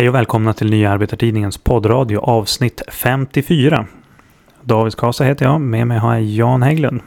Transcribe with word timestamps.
Hej 0.00 0.08
och 0.08 0.14
välkomna 0.14 0.54
till 0.54 0.70
Nya 0.70 0.90
Arbetartidningens 0.90 1.58
poddradio 1.58 2.18
avsnitt 2.18 2.82
54. 2.88 3.86
David 4.62 4.92
Skasa 4.92 5.24
heter 5.24 5.44
jag. 5.44 5.60
Med 5.60 5.86
mig 5.86 5.98
har 5.98 6.14
jag 6.14 6.22
Jan 6.22 6.62
Hägglund. 6.62 7.00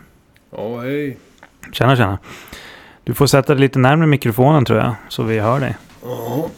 Ja, 0.52 0.82
hej. 0.82 1.18
Tjena, 1.72 1.96
tjena. 1.96 2.18
Du 3.04 3.14
får 3.14 3.28
sätta 3.28 3.54
dig 3.54 3.62
lite 3.62 3.80
närmare 3.80 4.08
mikrofonen 4.08 4.66
tror 4.66 4.80
jag, 4.80 4.96
så 5.10 5.24
vi 5.24 5.40
hör 5.40 5.60
dig. 5.60 5.76
Ja, 6.04 6.50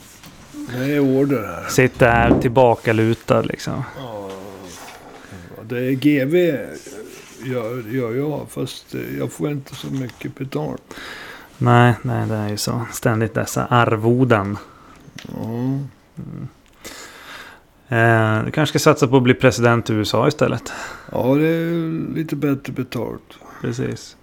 det 0.78 0.94
är 0.94 1.00
order 1.00 1.42
här. 1.42 1.70
Sitt 1.70 2.00
där 2.00 2.40
tillbaka 2.42 2.94
lutad 2.94 3.42
liksom. 3.42 3.84
Ja, 4.00 4.30
det 5.64 5.80
är 5.80 5.92
GV 5.92 6.36
gör, 7.46 7.94
gör 7.96 8.16
jag, 8.16 8.46
fast 8.50 8.96
jag 9.20 9.32
får 9.32 9.52
inte 9.52 9.76
så 9.76 9.88
mycket 9.88 10.36
betalt. 10.36 10.84
Nej, 11.58 11.94
nej, 12.02 12.28
det 12.28 12.36
är 12.36 12.50
ju 12.50 12.58
så. 12.58 12.82
Ständigt 12.92 13.34
dessa 13.34 13.66
arvoden. 13.66 14.58
Ja, 15.28 15.80
Eh, 17.88 18.44
du 18.46 18.52
kanske 18.52 18.80
ska 18.80 18.90
satsa 18.92 19.08
på 19.08 19.18
att 19.18 19.24
bli 19.24 19.34
president 19.34 19.90
i 19.90 19.94
USA 19.94 20.28
istället. 20.28 20.74
ja 21.12 21.36
det 21.36 21.48
är 21.48 22.16
lite 22.16 22.36
bättre 22.36 22.74
betalt. 22.74 23.40
Precis. 23.62 24.18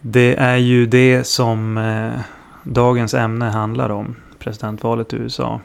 Det 0.00 0.34
är 0.34 0.56
ju 0.56 0.86
det 0.86 1.24
som 1.24 1.78
eh, 1.78 2.20
dagens 2.62 3.14
ämne 3.14 3.44
handlar 3.44 3.90
om. 3.90 4.16
Presidentvalet 4.38 5.12
i 5.12 5.16
USA. 5.16 5.60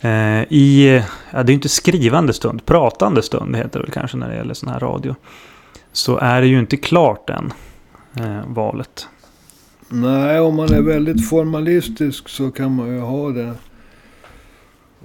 Eh, 0.00 0.42
I, 0.42 1.02
ja 1.30 1.42
det 1.42 1.52
är 1.52 1.54
inte 1.54 1.68
skrivande 1.68 2.32
stund, 2.32 2.66
pratande 2.66 3.22
stund 3.22 3.56
heter 3.56 3.78
det 3.78 3.84
väl 3.84 3.92
kanske 3.92 4.16
när 4.16 4.28
det 4.28 4.36
gäller 4.36 4.54
sån 4.54 4.68
här 4.68 4.80
radio. 4.80 5.14
Så 5.92 6.18
är 6.18 6.40
det 6.40 6.46
ju 6.46 6.58
inte 6.58 6.76
klart 6.76 7.30
än, 7.30 7.52
eh, 8.14 8.40
valet. 8.46 9.08
Nej, 9.88 10.40
om 10.40 10.56
man 10.56 10.74
är 10.74 10.82
väldigt 10.82 11.28
formalistisk 11.28 12.28
så 12.28 12.50
kan 12.50 12.74
man 12.74 12.88
ju 12.88 13.00
ha 13.00 13.30
det. 13.30 13.52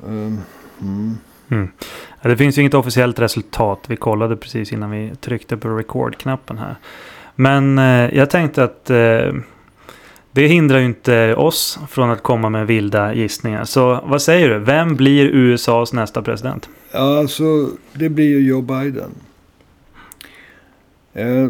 Um, 0.05 0.41
mm. 0.81 1.17
Mm. 1.49 1.67
Det 2.21 2.37
finns 2.37 2.57
ju 2.57 2.61
inget 2.61 2.73
officiellt 2.73 3.19
resultat. 3.19 3.79
Vi 3.87 3.95
kollade 3.95 4.35
precis 4.35 4.73
innan 4.73 4.91
vi 4.91 5.11
tryckte 5.19 5.57
på 5.57 5.69
record-knappen 5.69 6.57
här. 6.57 6.75
Men 7.35 7.79
eh, 7.79 8.17
jag 8.17 8.29
tänkte 8.29 8.63
att 8.63 8.89
eh, 8.89 9.33
det 10.31 10.47
hindrar 10.47 10.79
ju 10.79 10.85
inte 10.85 11.35
oss 11.35 11.79
från 11.89 12.09
att 12.09 12.23
komma 12.23 12.49
med 12.49 12.67
vilda 12.67 13.13
gissningar. 13.13 13.65
Så 13.65 13.99
vad 14.05 14.21
säger 14.21 14.49
du? 14.49 14.59
Vem 14.59 14.95
blir 14.95 15.25
USAs 15.25 15.93
nästa 15.93 16.21
president? 16.21 16.69
Ja, 16.91 17.19
alltså 17.19 17.69
det 17.93 18.09
blir 18.09 18.29
ju 18.29 18.47
Joe 18.47 18.61
Biden. 18.61 19.11
Eh, 21.13 21.47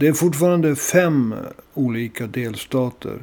det 0.00 0.08
är 0.08 0.12
fortfarande 0.12 0.76
fem 0.76 1.34
olika 1.74 2.26
delstater 2.26 3.22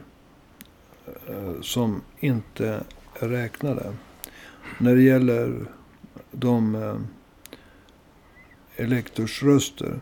eh, 1.27 1.61
som 1.61 2.01
inte 2.19 2.83
är 3.19 3.29
räknade. 3.29 3.93
När 4.77 4.95
det 4.95 5.01
gäller 5.01 5.65
de 6.31 6.75
eh, 6.75 6.95
elektorsröster 8.75 9.99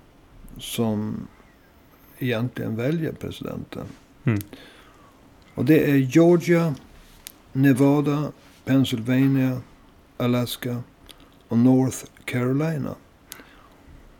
som 0.58 1.28
egentligen 2.20 2.76
väljer 2.76 3.12
presidenten. 3.12 3.86
Mm. 4.24 4.40
Och 5.54 5.66
det 5.66 5.92
är 5.92 5.96
Georgia, 5.96 6.76
Nevada, 7.54 8.32
Pennsylvania, 8.66 9.62
Alaska 10.18 10.84
och 11.48 11.58
North 11.58 12.06
Carolina. 12.26 12.96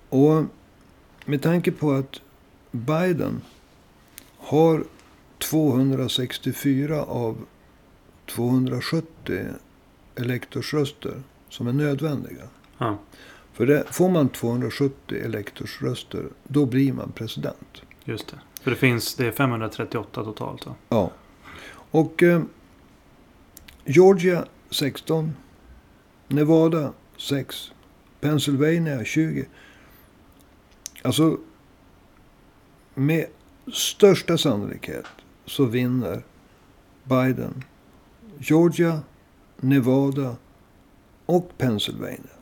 Och 0.10 0.44
med 1.26 1.42
tanke 1.42 1.72
på 1.72 1.92
att 1.92 2.22
Biden 2.76 3.42
har 4.38 4.84
264 5.38 7.02
av 7.04 7.38
270 8.26 9.46
elektorsröster 10.16 11.24
som 11.50 11.68
är 11.68 11.74
nödvändiga. 11.74 12.44
Ja, 12.78 12.98
För 13.54 13.66
det, 13.66 13.84
får 13.92 14.10
man 14.10 14.30
270 14.30 15.18
elektorsröster, 15.26 16.26
då 16.44 16.66
blir 16.66 16.94
man 16.94 17.12
president. 17.12 17.82
just 18.06 18.28
det. 18.28 18.40
För 18.62 18.72
det 18.72 18.78
finns, 18.78 19.16
det 19.16 19.28
är 19.28 19.32
538 19.32 20.24
totalt 20.24 20.66
va? 20.66 20.76
Ja. 20.90 21.12
Och 21.92 22.24
eh, 22.24 22.42
Georgia 23.86 24.46
16. 24.70 25.36
Nevada 26.28 26.94
6. 27.18 27.72
Pennsylvania 28.22 29.04
20. 29.06 29.46
Alltså 31.02 31.38
med 32.96 33.26
största 33.74 34.38
sannolikhet 34.38 35.06
så 35.46 35.66
vinner 35.66 36.24
Biden 37.04 37.64
Georgia, 38.40 39.00
Nevada 39.58 40.36
och 41.26 41.58
Pennsylvania. 41.58 42.36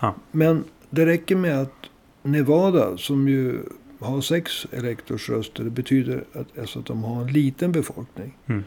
Ja. 0.00 0.14
Men 0.30 0.64
det 0.90 1.06
räcker 1.06 1.36
med 1.36 1.60
att 1.60 1.90
Nevada 2.22 2.96
som 2.96 3.28
ju 3.28 3.58
har 3.98 4.20
sex 4.20 4.66
elektorsröster. 4.72 5.64
Det 5.64 5.70
betyder 5.70 6.24
att, 6.32 6.58
alltså 6.58 6.78
att 6.78 6.86
de 6.86 7.04
har 7.04 7.22
en 7.22 7.32
liten 7.32 7.72
befolkning. 7.72 8.36
Mm. 8.46 8.64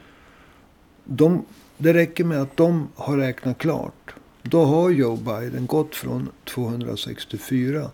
De, 1.04 1.46
det 1.78 1.94
räcker 1.94 2.24
med 2.24 2.42
att 2.42 2.58
de 2.58 2.88
har 2.96 3.18
räknat 3.18 3.58
klart. 3.58 4.14
Då 4.42 4.66
har 4.66 4.90
Joe 4.90 5.16
Biden 5.16 5.66
gått 5.66 5.96
från 5.96 6.30
264 6.44 7.90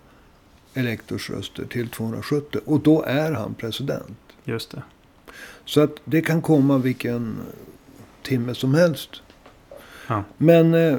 elektorsröster 0.73 1.66
till 1.66 1.89
270. 1.89 2.61
Och 2.66 2.79
då 2.79 3.03
är 3.03 3.31
han 3.31 3.53
president. 3.53 4.17
Just 4.44 4.72
det. 4.72 4.84
Så 5.66 5.81
att 5.81 5.95
det 6.06 6.22
kan 6.22 6.41
komma 6.41 6.78
vilken 6.78 7.35
timme 8.23 8.56
som 8.56 8.73
helst. 8.73 9.22
Ja. 10.07 10.23
Men 10.38 10.73
eh, 10.73 10.97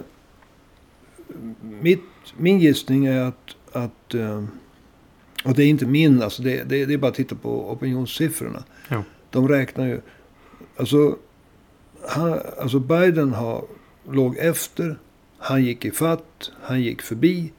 mitt, 1.60 2.04
min 2.36 2.60
gissning 2.60 3.06
är 3.06 3.20
att, 3.22 3.56
att 3.72 4.14
eh, 4.14 4.44
och 5.44 5.54
det 5.54 5.62
är 5.62 5.66
inte 5.66 5.86
min, 5.86 6.22
alltså 6.22 6.42
det, 6.42 6.62
det, 6.62 6.86
det 6.86 6.94
är 6.94 6.98
bara 6.98 7.08
att 7.08 7.14
titta 7.14 7.34
på 7.34 7.70
opinionssiffrorna. 7.70 8.64
Jo. 8.90 9.02
De 9.30 9.48
räknar 9.48 9.86
ju, 9.86 10.00
alltså, 10.76 11.16
han, 12.08 12.40
alltså 12.58 12.78
Biden 12.78 13.32
har, 13.32 13.64
låg 14.10 14.36
efter, 14.36 14.98
han 15.38 15.64
gick 15.64 15.84
i 15.84 15.90
fatt, 15.90 16.50
han 16.62 16.80
gick 16.82 17.02
förbi. 17.02 17.52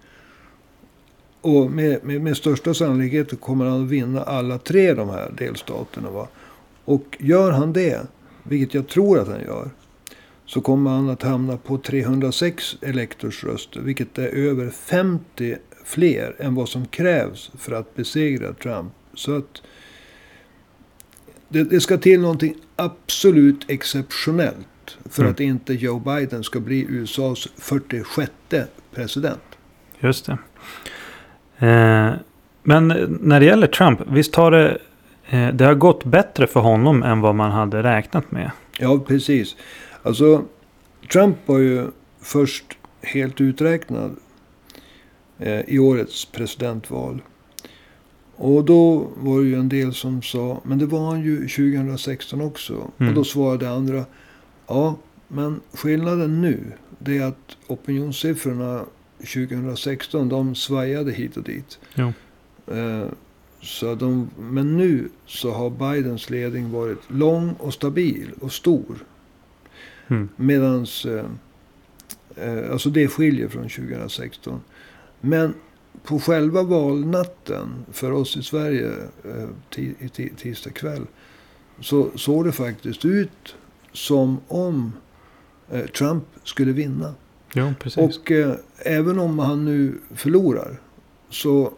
Och 1.46 1.72
med, 1.72 2.04
med, 2.04 2.22
med 2.22 2.38
största 2.38 2.74
sannolikhet 2.74 3.42
kommer 3.42 3.66
han 3.66 3.84
att 3.84 3.90
vinna 3.90 4.24
alla 4.24 4.58
tre 4.58 4.94
de 4.94 5.10
här 5.10 5.34
delstaterna. 5.38 6.10
Va? 6.10 6.28
Och 6.86 7.18
gör 7.20 7.52
han 7.52 7.74
det, 7.74 8.08
vilket 8.44 8.74
jag 8.74 8.88
tror 8.88 9.20
att 9.20 9.28
han 9.28 9.42
gör, 9.42 9.70
så 10.46 10.62
kommer 10.62 10.92
han 10.92 11.10
att 11.10 11.24
hamna 11.24 11.58
på 11.58 11.78
306 11.78 12.78
elektorsröster, 12.82 13.82
vilket 13.82 14.18
är 14.18 14.28
över 14.28 14.70
50 14.70 15.58
fler 15.84 16.36
än 16.40 16.56
vad 16.56 16.70
som 16.70 16.86
krävs 16.86 17.52
för 17.58 17.72
att 17.72 17.96
besegra 17.96 18.54
Trump. 18.54 18.94
Så 19.14 19.38
att 19.38 19.62
det, 21.50 21.64
det 21.64 21.82
ska 21.82 21.98
till 21.98 22.20
någonting 22.22 22.56
absolut 22.76 23.70
exceptionellt 23.70 24.98
för 25.10 25.22
Mm. 25.22 25.32
att 25.32 25.40
inte 25.40 25.74
Joe 25.74 26.00
Biden 26.00 26.44
ska 26.44 26.60
bli 26.60 26.86
USAs 26.90 27.48
46 27.58 28.32
president. 28.92 29.42
Just 30.00 30.26
det. 30.26 30.38
Eh, 31.60 32.14
men 32.64 32.88
när 33.22 33.40
det 33.40 33.46
gäller 33.46 33.68
Trump, 33.68 34.02
visst 34.08 34.36
har 34.36 34.52
det, 34.52 34.78
eh, 35.30 35.48
det 35.48 35.66
har 35.66 35.74
gått 35.74 36.06
bättre 36.06 36.48
för 36.48 36.60
honom 36.60 37.04
än 37.04 37.22
vad 37.22 37.36
man 37.36 37.52
hade 37.52 37.84
räknat 37.84 38.32
med. 38.32 38.52
Ja, 38.80 39.00
precis. 39.00 39.56
Alltså, 40.04 40.44
Trump 41.12 41.38
var 41.46 41.58
ju 41.58 41.88
först 42.22 42.66
helt 43.02 43.42
uträknad 43.42 44.16
eh, 45.40 45.62
i 45.62 45.80
årets 45.80 46.26
presidentval. 46.26 47.22
Och 48.36 48.66
då 48.66 49.08
var 49.16 49.40
det 49.40 49.48
ju 49.48 49.56
en 49.56 49.70
del 49.70 49.94
som 49.94 50.22
sa, 50.22 50.62
men 50.64 50.80
det 50.80 50.86
var 50.86 51.10
han 51.10 51.22
ju 51.22 51.48
2016 51.48 52.42
också. 52.42 52.74
Mm. 52.98 53.10
Och 53.10 53.16
då 53.16 53.24
svarade 53.24 53.70
andra, 53.70 54.06
ja, 54.68 54.96
men 55.28 55.60
skillnaden 55.74 56.42
nu, 56.42 56.64
det 57.00 57.18
är 57.18 57.26
att 57.26 57.58
opinionssiffrorna 57.68 58.86
2016, 59.20 60.30
de 60.30 60.56
svajade 60.56 61.12
hit 61.12 61.38
och 61.38 61.44
dit. 61.44 61.80
Jo. 61.96 62.14
Eh, 62.68 63.08
så 63.62 63.96
de, 63.96 64.30
men 64.40 64.78
nu 64.78 65.10
så 65.26 65.52
har 65.52 65.70
Bidens 65.70 66.30
ledning 66.30 66.72
varit 66.72 67.00
lång 67.08 67.54
och 67.60 67.74
stabil 67.74 68.32
och 68.42 68.52
stor. 68.52 69.06
Mm. 70.08 70.30
Medans, 70.36 71.06
eh, 71.06 71.26
eh, 72.36 72.72
alltså 72.72 72.90
det 72.90 73.08
skiljer 73.08 73.48
från 73.48 73.70
2016. 73.70 74.62
Men 75.22 75.54
på 76.04 76.20
själva 76.20 76.64
valnatten 76.64 77.86
för 77.92 78.12
oss 78.12 78.38
i 78.38 78.44
Sverige 78.44 78.92
eh, 79.24 80.10
tisdag 80.38 80.70
kväll. 80.70 81.06
Så 81.80 82.10
såg 82.16 82.46
det 82.46 82.52
faktiskt 82.52 83.06
ut 83.06 83.56
som 83.92 84.40
om 84.48 84.94
eh, 85.72 85.86
Trump 85.86 86.24
skulle 86.44 86.72
vinna. 86.72 87.14
Jo. 87.58 87.74
Och 87.98 88.32
eh, 88.32 88.56
även 88.78 89.20
om 89.20 89.40
han 89.40 89.66
nu 89.66 89.98
förlorar. 90.16 90.80
Så 91.30 91.72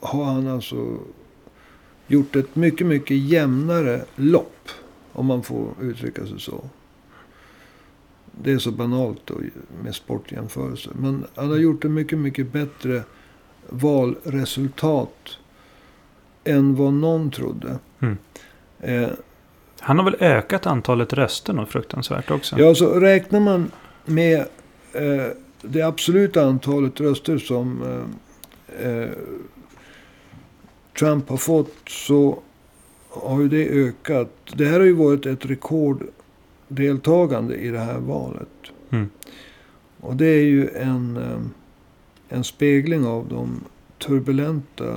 har 0.00 0.24
han 0.24 0.48
alltså 0.48 0.98
gjort 2.06 2.36
ett 2.36 2.56
mycket, 2.56 2.86
mycket 2.86 3.16
jämnare 3.16 4.04
lopp. 4.16 4.68
Om 5.12 5.26
man 5.26 5.42
får 5.42 5.68
uttrycka 5.80 6.26
sig 6.26 6.40
så. 6.40 6.64
det 8.42 8.52
är 8.52 8.58
så 8.58 8.70
banalt 8.70 9.20
då, 9.24 9.34
med 9.82 9.94
sportjämförelser. 9.94 10.92
Men 10.94 11.24
han 11.34 11.48
har 11.50 11.56
gjort 11.56 11.84
ett 11.84 11.90
mycket, 11.90 12.18
mycket 12.18 12.52
bättre 12.52 13.02
valresultat 13.68 15.38
än 16.44 16.74
vad 16.74 16.92
någon 16.92 17.30
trodde. 17.30 17.78
Mm. 18.00 18.16
Eh, 18.80 19.08
Han 19.80 19.98
har 19.98 20.04
väl 20.04 20.16
ökat 20.20 20.66
antalet 20.66 21.12
röster 21.12 21.52
något 21.52 21.68
fruktansvärt 21.68 22.30
också? 22.30 22.58
ja, 22.58 22.74
så 22.74 23.00
räknar 23.00 23.40
man 23.40 23.70
med 24.04 24.46
eh, 24.92 25.26
det 25.62 25.82
absoluta 25.82 26.44
antalet 26.44 27.00
röster 27.00 27.38
som 27.38 27.82
eh, 27.82 28.04
eh, 28.88 29.10
Trump 30.98 31.28
har 31.28 31.36
fått 31.36 31.88
så 31.88 32.38
har 33.08 33.40
ju 33.40 33.48
det 33.48 33.68
ökat. 33.68 34.30
Det 34.54 34.64
här 34.64 34.78
har 34.78 34.86
ju 34.86 34.92
varit 34.92 35.26
ett 35.26 35.46
rekorddeltagande 35.46 37.56
i 37.56 37.68
det 37.68 37.78
här 37.78 37.98
valet. 37.98 38.48
Mm. 38.90 39.10
Och 40.00 40.16
det 40.16 40.26
är 40.26 40.42
ju 40.42 40.68
en, 40.68 41.16
eh, 41.16 41.40
en 42.28 42.44
spegling 42.44 43.06
av 43.06 43.28
de 43.28 43.64
turbulenta 43.98 44.96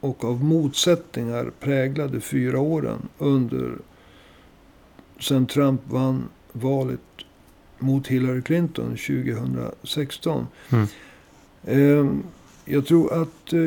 och 0.00 0.24
av 0.24 0.44
motsättningar 0.44 1.52
präglade 1.60 2.20
fyra 2.20 2.60
åren 2.60 3.08
under 3.18 3.72
sen 5.20 5.46
Trump 5.46 5.80
vann 5.84 6.28
valet 6.52 7.00
mot 7.80 8.06
Hillary 8.06 8.42
Clinton 8.42 8.96
2016. 8.96 10.46
Mm. 10.70 10.86
Eh, 11.64 12.06
Jag 12.64 12.86
tror 12.86 13.22
att 13.22 13.52
eh, 13.52 13.60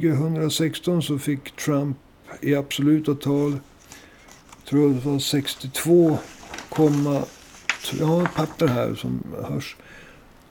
2016 0.00 1.02
så 1.02 1.18
fick 1.18 1.56
Trump 1.56 1.96
i 2.40 2.54
absoluta 2.54 3.14
tal, 3.14 3.58
tror 4.68 4.88
det 4.94 5.04
var 5.10 5.18
62, 5.18 6.18
jag 7.98 8.06
har 8.06 8.22
ett 8.22 8.34
papper 8.34 8.66
här 8.66 8.94
som 8.94 9.22
hörs. 9.48 9.76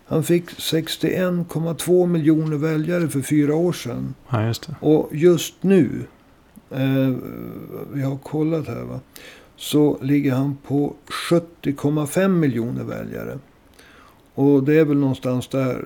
Han 0.05 0.23
fick 0.23 0.49
61,2 0.49 2.07
miljoner 2.07 2.57
väljare 2.57 3.09
för 3.09 3.21
fyra 3.21 3.55
år 3.55 3.73
sedan. 3.73 4.13
Ja, 4.29 4.47
just. 4.47 4.69
Och 4.79 5.09
just 5.11 5.53
nu, 5.63 6.03
eh, 6.71 7.13
vi 7.93 8.01
har 8.01 8.17
kollat 8.17 8.67
här 8.67 8.83
va, 8.83 8.99
så 9.59 9.97
ligger 10.01 10.33
han 10.33 10.57
på 10.67 10.93
70,5 11.29 12.27
miljoner 12.27 12.83
väljare. 12.83 13.39
Och 14.33 14.63
det 14.63 14.79
är 14.79 14.85
väl 14.85 14.97
någonstans 14.97 15.47
där 15.47 15.85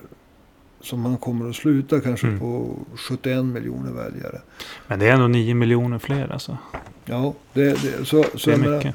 som 0.80 1.04
han 1.04 1.16
kommer 1.16 1.50
att 1.50 1.56
sluta, 1.56 2.00
kanske 2.00 2.26
Mm. 2.26 2.40
på 2.40 2.76
71 2.96 3.44
miljoner 3.44 3.92
väljare. 3.92 4.40
Men 4.86 4.98
det 4.98 5.08
är 5.08 5.12
ändå 5.12 5.26
9 5.28 5.54
miljoner 5.54 5.98
fler 5.98 6.32
alltså. 6.32 6.58
Ja, 7.04 7.34
det, 7.52 7.64
det, 7.82 8.04
så, 8.04 8.24
så 8.34 8.50
Det 8.50 8.50
är 8.50 8.50
jag 8.50 8.60
menar, 8.60 8.76
mycket. 8.76 8.94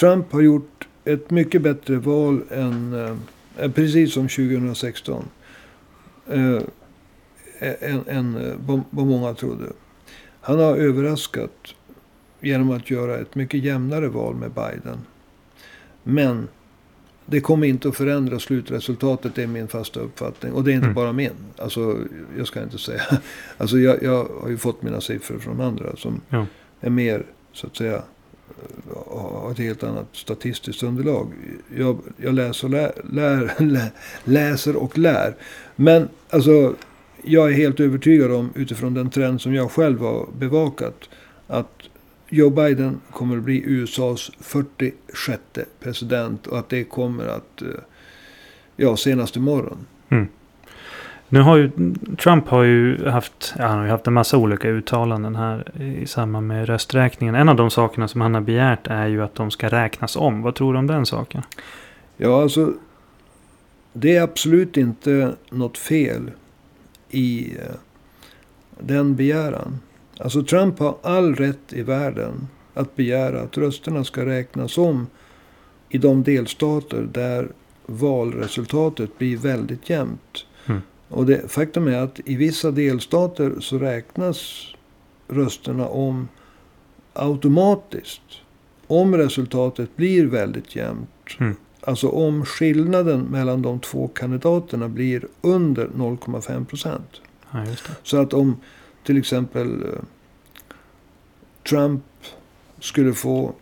Trump 0.00 0.32
har 0.32 0.40
gjort 0.40 0.88
ett 1.04 1.30
mycket 1.30 1.62
bättre 1.62 1.96
val 1.96 2.42
än, 2.50 2.94
eh, 3.58 3.70
precis 3.70 4.12
som 4.14 4.28
2016. 4.28 5.24
Eh, 6.28 6.58
än 7.80 8.04
än 8.08 8.36
eh, 8.36 8.54
vad 8.90 9.06
många 9.06 9.34
trodde. 9.34 9.64
Han 10.40 10.58
har 10.58 10.76
överraskat 10.76 11.74
genom 12.40 12.70
att 12.70 12.90
göra 12.90 13.18
ett 13.18 13.34
mycket 13.34 13.64
jämnare 13.64 14.08
val 14.08 14.34
med 14.34 14.50
Biden. 14.50 14.98
Men 16.02 16.48
det 17.26 17.40
kommer 17.40 17.66
inte 17.66 17.88
att 17.88 17.96
förändra 17.96 18.38
slutresultatet, 18.38 19.34
det 19.34 19.42
är 19.42 19.46
min 19.46 19.68
fasta 19.68 20.00
uppfattning. 20.00 20.52
Och 20.52 20.64
det 20.64 20.70
är 20.70 20.74
inte 20.74 20.84
Mm. 20.84 20.94
bara 20.94 21.12
min. 21.12 21.30
Alltså, 21.56 21.98
jag 22.38 22.46
ska 22.46 22.62
inte 22.62 22.78
säga. 22.78 23.02
Alltså, 23.58 23.78
jag, 23.78 24.02
jag 24.02 24.24
har 24.42 24.48
ju 24.48 24.56
fått 24.56 24.82
mina 24.82 25.00
siffror 25.00 25.38
från 25.38 25.60
andra 25.60 25.96
som 25.96 26.20
Ja. 26.28 26.46
är 26.80 26.90
mer, 26.90 27.26
så 27.52 27.66
att 27.66 27.76
säga, 27.76 28.02
har 29.06 29.50
ett 29.50 29.58
helt 29.58 29.82
annat 29.82 30.06
statistiskt 30.12 30.82
underlag. 30.82 31.32
Jag, 31.76 31.98
jag 32.16 32.34
läser, 32.34 32.64
och 32.66 32.70
lär, 32.70 32.92
lär, 33.12 33.54
lä- 33.58 33.90
läser 34.24 34.76
och 34.76 34.98
lär. 34.98 35.34
Men 35.76 36.08
alltså, 36.30 36.74
jag 37.22 37.48
är 37.50 37.54
helt 37.54 37.80
övertygad 37.80 38.32
om, 38.32 38.50
utifrån 38.54 38.94
den 38.94 39.10
trend 39.10 39.40
som 39.40 39.54
jag 39.54 39.70
själv 39.70 40.00
har 40.00 40.28
bevakat, 40.38 41.08
att 41.46 41.72
Joe 42.32 42.50
Biden 42.50 43.00
kommer 43.12 43.36
att 43.36 43.42
bli 43.42 43.62
USAs 43.66 44.30
46 44.40 45.42
president 45.80 46.46
och 46.46 46.58
att 46.58 46.68
det 46.68 46.84
kommer 46.84 47.26
att, 47.26 47.62
eh, 47.62 47.68
ja, 48.76 48.96
senast 48.96 49.36
imorgon. 49.36 49.86
Nu 51.32 51.40
har 51.40 51.56
ju 51.56 51.70
Trump 52.22 52.48
har 52.48 52.62
ju 52.62 53.08
haft, 53.08 53.54
ja, 53.58 53.66
han 53.66 53.78
har 53.78 53.86
haft 53.86 54.06
en 54.06 54.12
massa 54.12 54.36
olika 54.36 54.68
uttalanden 54.68 55.36
här 55.36 55.82
i 55.82 56.06
samband 56.06 56.46
med 56.46 56.66
rösträkningen. 56.66 57.34
En 57.34 57.48
av 57.48 57.56
de 57.56 57.70
sakerna 57.70 58.08
som 58.08 58.20
han 58.20 58.34
har 58.34 58.40
begärt 58.40 58.86
är 58.86 59.06
ju 59.06 59.22
att 59.22 59.34
de 59.34 59.50
ska 59.50 59.68
räknas 59.68 60.16
om. 60.16 60.42
Vad 60.42 60.54
tror 60.54 60.72
du 60.72 60.78
om 60.78 60.86
den 60.86 61.06
saken? 61.06 61.42
Ja, 62.16 62.42
alltså. 62.42 62.72
Det 63.92 64.16
är 64.16 64.22
absolut 64.22 64.76
inte 64.76 65.34
något 65.50 65.78
fel 65.78 66.30
i 67.10 67.56
eh, 67.56 67.74
den 68.78 69.16
begäran. 69.16 69.78
Alltså 70.22 70.42
Trump 70.42 70.78
har 70.78 70.96
all 71.02 71.34
rätt 71.34 71.72
i 71.72 71.82
världen 71.82 72.48
att 72.74 72.96
begära 72.96 73.40
att 73.40 73.58
rösterna 73.58 74.04
ska 74.04 74.26
räknas 74.26 74.78
om 74.78 75.06
i 75.88 75.98
de 75.98 76.22
delstater 76.22 77.08
där 77.12 77.48
valresultatet 77.86 79.18
blir 79.18 79.36
väldigt 79.36 79.90
jämnt. 79.90 80.46
Mm. 80.66 80.80
Och 81.08 81.26
det, 81.26 81.52
faktum 81.52 81.88
är 81.88 81.98
att 81.98 82.20
i 82.24 82.36
vissa 82.36 82.70
delstater 82.70 83.60
så 83.60 83.78
räknas 83.78 84.66
rösterna 85.28 85.88
om 85.88 86.28
automatiskt. 87.12 88.22
Om 88.86 89.16
resultatet 89.16 89.96
blir 89.96 90.26
väldigt 90.26 90.76
jämnt. 90.76 91.10
Mm. 91.38 91.56
Alltså 91.80 92.08
om 92.08 92.44
skillnaden 92.44 93.20
mellan 93.20 93.62
de 93.62 93.80
två 93.80 94.08
kandidaterna 94.08 94.88
blir 94.88 95.24
under 95.40 95.86
0,5 95.86 96.64
procent. 96.64 97.20
Ja. 97.50 97.64
Så 98.02 98.16
att 98.16 98.32
om 98.32 98.56
till 99.04 99.18
exempel 99.18 99.82
eh, 99.82 99.88
Trump 101.68 102.02
skulle 102.80 103.12
få 103.12 103.52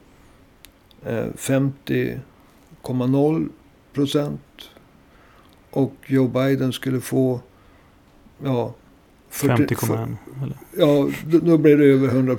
eh, 1.06 1.24
50,0 1.36 3.48
procent. 3.92 4.40
Och 5.70 5.94
Joe 6.06 6.28
Biden 6.28 6.72
skulle 6.72 7.00
få 7.00 7.40
ja, 8.44 8.74
40 9.30 9.74
50,1. 9.74 10.16
eller? 10.42 10.56
Ja, 10.76 11.08
då, 11.40 11.58
blir 11.58 11.76
det 11.76 11.84
över 11.84 12.08
100 12.08 12.36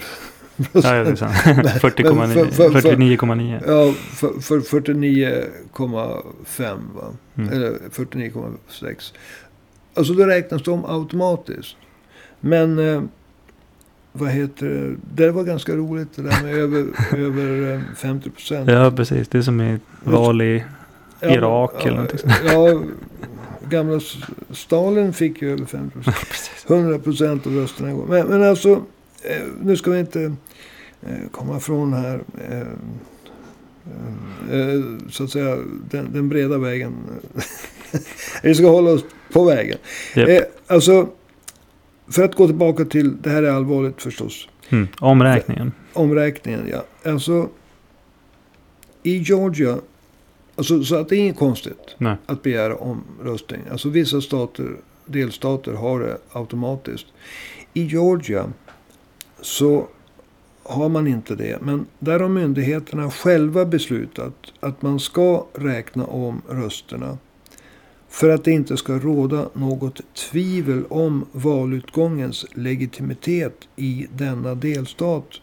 Ja, 0.74 0.96
ja, 0.96 1.04
det 1.04 1.10
är 1.10 1.16
sant. 1.16 1.34
40,9. 1.82 2.14
men 2.16 2.34
för- 2.34 2.46
för- 2.46 2.70
för- 2.82 2.92
49,9. 2.92 3.62
Ja, 3.68 3.94
för, 3.94 4.40
för 4.42 4.60
49,5 4.60 6.78
va? 6.96 7.14
Mm. 7.36 7.50
Eller 7.54 7.72
49,6. 7.92 9.14
Alltså 9.94 10.14
då 10.14 10.26
räknas 10.26 10.64
de 10.64 10.86
automatiskt. 10.86 11.76
Men 12.40 12.80
eh, 12.80 13.04
vad 14.12 14.30
heter 14.30 14.66
det? 14.66 14.96
Det 15.26 15.32
var 15.32 15.44
ganska 15.44 15.76
roligt 15.76 16.08
det 16.16 16.22
där 16.22 16.44
med 16.44 16.56
över, 16.60 16.86
över 17.18 17.74
eh, 17.74 17.82
50 17.96 18.30
procent. 18.30 18.70
Ja, 18.70 18.92
precis. 18.92 19.28
Det 19.28 19.38
är 19.38 19.42
som 19.42 19.62
i 19.62 19.80
val 20.04 20.42
i 20.42 20.64
Irak 21.22 21.86
eller 21.86 21.96
någonting 21.96 22.20
sånt. 22.20 22.34
Ja, 22.46 22.82
gamla 23.70 24.00
Stalin 24.52 25.14
fick 25.14 25.42
ju 25.42 25.52
över 25.54 25.66
50 25.66 25.94
procent. 25.94 26.18
100 26.68 27.00
procent 27.00 27.48
av 27.48 27.56
rösterna. 27.56 28.06
Men, 28.08 28.28
men 28.28 28.44
alltså, 28.44 28.72
eh, 29.24 29.44
nu 29.62 29.78
ska 29.78 29.92
vi 29.92 30.00
inte 30.00 30.24
eh, 31.02 31.30
komma 31.32 31.58
ifrån 31.58 31.94
här. 31.94 32.22
Eh, 32.50 32.60
eh, 34.60 34.82
så 35.10 35.24
att 35.24 35.32
säga 35.32 35.58
den, 35.92 36.14
den 36.14 36.30
breda 36.30 36.58
vägen. 36.58 36.94
vi 38.44 38.56
ska 38.56 38.68
hålla 38.68 38.92
oss 38.92 39.06
på 39.34 39.44
vägen. 39.44 39.78
Eh, 40.16 40.44
alltså, 40.68 41.08
för 42.10 42.24
att 42.24 42.36
gå 42.36 42.48
tillbaka 42.48 42.86
till, 42.86 43.22
det 43.22 43.30
här 43.30 43.44
är 43.44 43.52
allvarligt 43.52 44.02
förstås. 44.02 44.48
Mm. 44.70 44.88
Omräkningen. 45.00 45.72
Omräkningen, 45.94 46.68
ja. 46.72 47.12
Alltså, 47.12 47.50
i 49.04 49.18
Georgia, 49.18 49.78
alltså, 50.56 50.84
så 50.84 50.96
att 50.96 51.10
det 51.10 51.16
är 51.16 51.20
inget 51.20 51.38
konstigt 51.38 51.96
Nej. 51.98 52.16
att 52.26 52.44
begära 52.44 52.76
omröstning. 52.76 53.62
Alltså 53.72 53.90
vissa 53.90 54.22
stater, 54.22 54.76
delstater 55.06 55.74
har 55.74 56.00
det 56.00 56.18
automatiskt. 56.32 57.06
I 57.74 57.84
Georgia 57.84 58.46
så 59.42 59.88
har 60.64 60.90
man 60.90 61.08
inte 61.08 61.36
det. 61.36 61.62
Men 61.62 61.86
där 62.00 62.20
har 62.20 62.30
myndigheterna 62.30 63.12
själva 63.12 63.66
beslutat 63.66 64.54
att 64.60 64.82
man 64.82 65.00
ska 65.00 65.46
räkna 65.54 66.06
om 66.06 66.42
rösterna. 66.50 67.18
För 68.10 68.30
att 68.30 68.44
det 68.44 68.52
inte 68.52 68.78
ska 68.78 68.94
råda 68.94 69.50
något 69.54 70.02
tvivel 70.14 70.86
om 70.90 71.26
valutgångens 71.32 72.46
legitimitet 72.52 73.68
i 73.76 74.08
denna 74.18 74.56
delstat. 74.56 75.42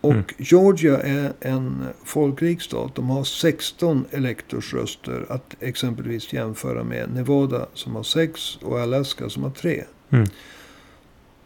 Och 0.00 0.12
Mm. 0.12 0.24
Georgia 0.38 0.98
är 0.98 1.32
en 1.40 1.84
folkrik 2.04 2.62
stat. 2.62 2.94
De 2.94 3.10
har 3.10 3.24
16 3.24 4.04
elektorsröster. 4.10 5.26
Att 5.28 5.56
exempelvis 5.60 6.32
jämföra 6.32 6.84
med 6.84 7.14
Nevada 7.14 7.66
som 7.74 7.96
har 7.96 8.02
6 8.02 8.58
och 8.62 8.80
Alaska 8.80 9.28
som 9.28 9.42
har 9.42 9.50
3. 9.50 9.84
Mm. 10.10 10.26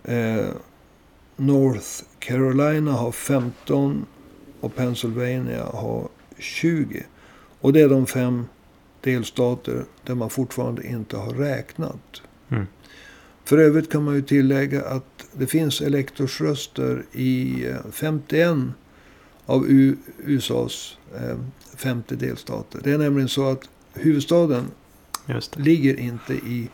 Eh, 0.04 0.46
North 1.36 2.02
Carolina 2.18 2.92
har 2.92 3.12
15 3.12 4.06
och 4.60 4.74
Pennsylvania 4.74 5.64
har 5.64 6.08
20. 6.38 7.02
Och 7.60 7.72
det 7.72 7.80
är 7.80 7.88
de 7.88 8.06
fem 8.06 8.46
delstater 9.04 9.84
där 10.04 10.14
man 10.14 10.30
fortfarande 10.30 10.86
inte 10.86 11.16
har 11.16 11.32
räknat. 11.32 12.22
Mm. 12.48 12.66
För 13.44 13.58
övrigt 13.58 13.92
kan 13.92 14.04
man 14.04 14.14
ju 14.14 14.22
tillägga 14.22 14.84
att 14.84 15.26
det 15.32 15.46
finns 15.46 15.80
elektorsröster 15.80 17.04
i 17.12 17.66
eh, 17.66 17.76
51 17.92 18.56
av 19.46 19.66
U- 19.68 19.96
USAs 20.24 20.98
eh, 21.16 21.36
50 21.76 22.16
delstater. 22.16 22.80
Det 22.84 22.92
är 22.92 22.98
nämligen 22.98 23.28
så 23.28 23.48
att 23.50 23.68
huvudstaden 23.94 24.64
ligger 25.56 26.00
inte 26.00 26.34
i 26.34 26.68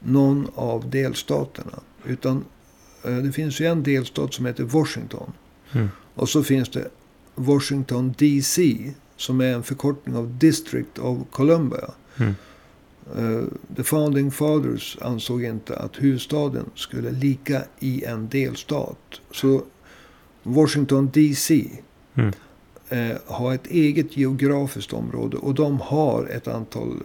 någon 0.00 0.48
av 0.54 0.90
delstaterna. 0.90 1.80
Utan 2.06 2.44
eh, 3.04 3.16
det 3.16 3.32
finns 3.32 3.60
ju 3.60 3.66
en 3.66 3.82
delstat 3.82 4.34
som 4.34 4.46
heter 4.46 4.64
Washington. 4.64 5.32
Mm. 5.72 5.88
Och 6.14 6.28
så 6.28 6.42
finns 6.42 6.68
det 6.68 6.88
Washington 7.34 8.14
DC. 8.18 8.92
Som 9.16 9.40
är 9.40 9.52
en 9.54 9.62
förkortning 9.62 10.16
av 10.16 10.38
District 10.38 10.98
of 10.98 11.18
Columbia. 11.30 11.90
Mm. 12.16 12.34
Eh, 13.16 13.44
the 13.76 13.82
founding 13.84 14.30
fathers 14.30 14.98
ansåg 15.00 15.44
inte 15.44 15.76
att 15.76 16.02
huvudstaden 16.02 16.64
skulle 16.74 17.10
ligga 17.10 17.62
i 17.78 18.04
en 18.04 18.28
delstat. 18.28 19.20
Så 19.30 19.62
Washington 20.42 21.10
DC 21.12 21.70
Mm. 22.16 22.32
eh, 22.88 23.16
har 23.26 23.54
ett 23.54 23.66
eget 23.66 24.16
geografiskt 24.16 24.92
område. 24.92 25.36
Och 25.36 25.54
de 25.54 25.80
har 25.80 26.26
ett 26.26 26.48
antal 26.48 26.88
eh, 26.90 26.96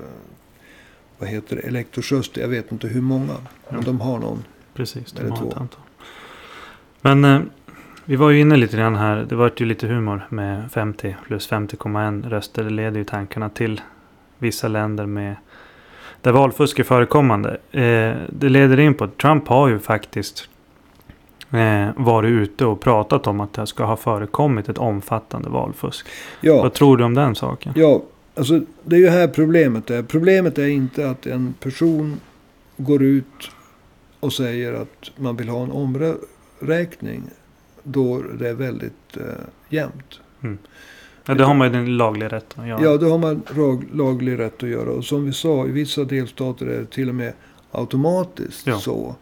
vad 1.19 1.29
heter 1.29 1.55
det, 1.55 1.61
elektorsröster. 1.61 2.41
Jag 2.41 2.47
vet 2.47 2.71
inte 2.71 2.87
hur 2.87 3.01
många. 3.01 3.35
Men 3.69 3.83
de 3.83 4.01
har 4.01 4.19
någon. 4.19 4.43
Precis, 4.73 5.11
de 5.11 5.29
har 5.29 5.37
två. 5.37 5.49
ett 5.51 5.57
antal. 5.57 5.81
Men 7.01 7.49
vi 8.09 8.15
var 8.15 8.29
ju 8.29 8.39
inne 8.39 8.57
lite 8.57 8.77
grann 8.77 8.95
här. 8.95 9.25
Det 9.29 9.35
var 9.35 9.51
ju 9.57 9.65
lite 9.65 9.87
humor 9.87 10.27
med 10.29 10.71
50 10.71 11.15
plus 11.27 11.49
50,1 11.49 12.29
röster. 12.29 12.63
Det 12.63 12.69
leder 12.69 12.97
ju 12.97 13.03
tankarna 13.03 13.49
till 13.49 13.81
vissa 14.37 14.67
länder 14.67 15.05
med 15.05 15.35
där 16.21 16.31
valfusk 16.31 16.79
är 16.79 16.83
förekommande. 16.83 17.49
Eh, 17.71 18.15
det 18.29 18.49
leder 18.49 18.79
in 18.79 18.93
på 18.93 19.03
att 19.03 19.17
Trump 19.17 19.47
har 19.47 19.67
ju 19.67 19.79
faktiskt 19.79 20.49
eh, 21.51 21.87
varit 21.95 22.29
ute 22.29 22.65
och 22.65 22.79
pratat 22.79 23.27
om 23.27 23.39
att 23.39 23.53
det 23.53 23.67
ska 23.67 23.83
ha 23.83 23.97
förekommit 23.97 24.69
ett 24.69 24.77
omfattande 24.77 25.49
valfusk. 25.49 26.07
Ja, 26.41 26.61
Vad 26.61 26.73
tror 26.73 26.97
du 26.97 27.03
om 27.03 27.13
den 27.13 27.35
saken? 27.35 27.73
ja 27.75 28.01
alltså, 28.35 28.61
det 28.83 28.95
är 28.95 28.99
ju 28.99 29.09
här 29.09 29.27
problemet 29.27 29.89
är. 29.89 30.03
Problemet 30.03 30.57
är 30.57 30.67
inte 30.67 31.09
att 31.09 31.25
en 31.25 31.53
person 31.59 32.19
går 32.77 33.03
ut 33.03 33.51
och 34.19 34.33
säger 34.33 34.73
att 34.73 35.11
man 35.15 35.35
vill 35.35 35.49
ha 35.49 35.63
en 35.63 35.71
omräkning. 35.71 37.23
Då 37.83 38.21
det 38.39 38.49
är 38.49 38.53
väldigt 38.53 39.17
eh, 39.17 39.23
jämnt. 39.69 40.19
Ja, 41.25 41.33
det 41.35 41.43
har 41.43 41.53
man 41.53 41.67
ju 41.67 41.73
den 41.73 41.97
lagliga 41.97 42.29
rätten 42.29 42.63
att 42.63 42.69
göra. 42.69 42.83
Ja, 42.83 42.97
det 42.97 43.05
har 43.05 43.17
man 43.17 43.41
lag, 43.55 43.85
laglig 43.93 44.39
rätt 44.39 44.63
att 44.63 44.69
göra. 44.69 44.89
Och 44.91 45.05
som 45.05 45.25
vi 45.25 45.33
sa, 45.33 45.67
i 45.67 45.71
vissa 45.71 46.03
delstater 46.03 46.65
är 46.65 46.79
det 46.79 46.85
till 46.85 47.09
och 47.09 47.15
med 47.15 47.33
automatiskt 47.71 48.67
Ja. 48.67 48.79
så. 48.79 49.15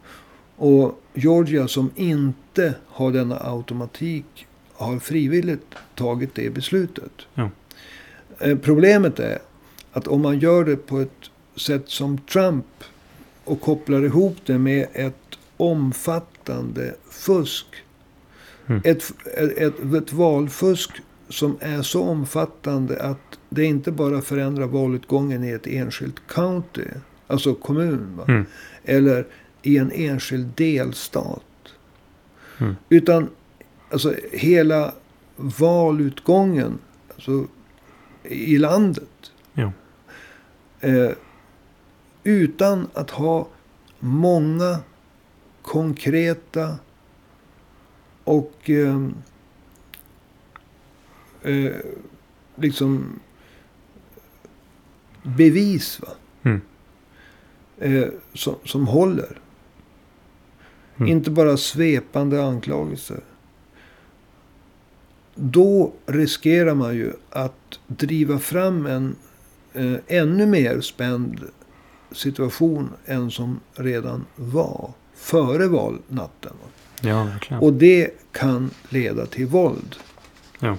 Och 0.56 1.02
Georgia 1.14 1.68
som 1.68 1.92
inte 1.96 2.74
har 2.88 3.12
denna 3.12 3.38
automatik 3.40 4.48
har 4.74 5.00
frivilligt 5.00 5.76
tagit 5.96 6.36
det 6.36 6.50
beslutet. 6.50 7.12
Ja. 7.34 7.50
Eh, 8.40 8.58
Problemet 8.58 9.20
är 9.20 9.40
att 9.92 10.08
om 10.08 10.22
man 10.22 10.40
gör 10.40 10.66
det 10.66 10.76
på 10.76 11.00
ett 11.00 11.30
sätt 11.56 11.90
som 11.90 12.18
Trump 12.18 12.66
och 13.44 13.62
kopplar 13.62 14.02
ihop 14.06 14.38
det 14.46 14.58
med 14.58 14.88
ett 14.94 15.38
omfattande 15.58 16.96
fusk. 17.12 17.66
Mm. 18.68 18.82
Ett, 18.86 19.14
ett, 19.38 19.94
ett, 19.94 20.14
valfusk 20.14 20.92
som 21.30 21.58
är 21.62 21.82
så 21.82 22.04
omfattande 22.04 23.04
att 23.04 23.40
det 23.50 23.64
inte 23.64 23.92
bara 23.92 24.22
förändrar 24.22 24.68
valutgången 24.68 25.44
i 25.44 25.50
ett 25.50 25.68
enskilt 25.68 26.28
county, 26.28 26.86
alltså 27.28 27.56
kommun? 27.56 28.20
Mm. 28.28 28.46
eller 28.84 29.28
i 29.62 29.78
en 29.78 29.92
enskild 29.92 30.48
delstat. 30.56 31.44
Mm. 32.58 32.76
Utan 32.90 33.30
alltså 33.92 34.14
hela 34.32 34.94
valutgången 35.36 36.80
alltså, 37.16 37.46
i 38.24 38.58
landet. 38.58 39.32
Ja. 39.54 39.72
Eh, 40.82 41.12
utan 42.24 42.88
att 42.94 43.10
ha 43.10 43.48
många 44.00 44.80
konkreta 45.62 46.76
och 48.28 48.70
eh, 48.70 49.08
eh, 51.42 51.76
liksom 52.56 53.20
bevis 55.24 56.00
va? 56.00 56.08
Mm. 56.44 56.62
Eh, 57.78 58.10
som, 58.34 58.56
som 58.66 58.88
håller. 58.88 59.40
Mm. 60.98 61.12
Inte 61.12 61.32
bara 61.32 61.58
svepande 61.58 62.46
anklagelser. 62.46 63.20
Då 65.36 65.94
riskerar 66.06 66.74
man 66.74 66.96
ju 66.96 67.14
att 67.30 67.80
driva 67.88 68.40
fram 68.40 68.86
en 68.86 69.16
eh, 69.74 69.96
ännu 70.08 70.46
mer 70.46 70.82
spänd 70.82 71.44
situation 72.12 72.90
än 73.06 73.32
som 73.32 73.60
redan 73.76 74.26
var 74.36 74.92
före 75.16 75.68
valnatten. 75.68 76.54
va? 76.64 76.70
Ja, 77.02 77.24
verkligen. 77.24 77.64
Och 77.64 77.74
det 77.74 78.10
kan 78.32 78.70
leda 78.90 79.26
till 79.26 79.46
våld. 79.46 79.96
Ja. 80.60 80.78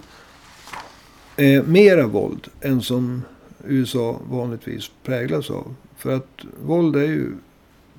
Eh, 1.37 1.63
mera 1.65 2.07
våld 2.07 2.49
än 2.61 2.83
som 2.83 3.23
USA 3.65 4.21
vanligtvis 4.31 4.91
präglas 5.05 5.51
av. 5.51 5.75
För 5.97 6.17
att 6.17 6.45
våld 6.65 6.97
är 6.97 7.03
ju 7.07 7.33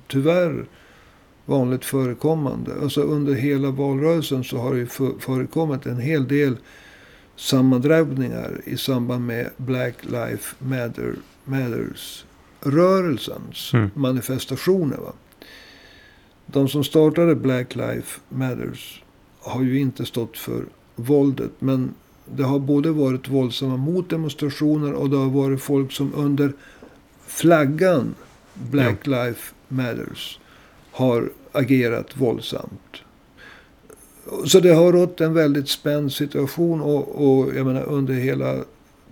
tyvärr 0.06 0.64
vanligt 1.46 1.84
förekommande. 1.84 2.72
Alltså 2.82 3.02
under 3.02 3.34
hela 3.34 3.70
valrörelsen 3.70 4.44
så 4.44 4.58
har 4.58 4.72
det 4.74 4.78
ju 4.80 4.86
för- 4.86 5.18
förekommit 5.18 5.86
en 5.86 6.00
hel 6.00 6.28
del 6.28 6.56
sammandrabbningar 7.36 8.60
i 8.64 8.76
samband 8.76 9.26
med 9.26 9.50
Black 9.56 9.94
Lives 10.00 10.54
Matter, 10.58 11.14
Matters 11.44 12.24
rörelsens 12.60 13.70
Mm. 13.74 13.90
manifestationer. 13.94 14.96
Va? 14.96 15.12
De 16.52 16.68
som 16.68 16.84
startade 16.84 17.34
Black 17.34 17.74
Lives 17.76 18.20
Matters 18.28 19.02
har 19.40 19.62
ju 19.62 19.80
inte 19.80 20.06
stått 20.06 20.38
för 20.38 20.64
våldet. 20.96 21.50
Men 21.58 21.94
det 22.24 22.42
har 22.42 22.58
både 22.58 22.90
varit 22.90 23.28
våldsamma 23.28 23.76
motdemonstrationer 23.76 24.92
och 24.92 25.10
det 25.10 25.16
har 25.16 25.30
varit 25.30 25.62
folk 25.62 25.92
som 25.92 26.14
under 26.14 26.52
flaggan 27.26 28.14
Black 28.54 29.06
Lives 29.06 29.54
Matters 29.68 30.38
har 30.90 31.30
agerat 31.52 32.16
våldsamt. 32.16 32.96
Så 34.44 34.60
det 34.60 34.72
har 34.72 34.92
rått 34.92 35.20
en 35.20 35.34
väldigt 35.34 35.68
spänd 35.68 36.12
situation 36.12 36.80
och, 36.80 37.08
och 37.08 37.54
jag 37.56 37.66
menar 37.66 37.82
under 37.82 38.14
hela 38.14 38.56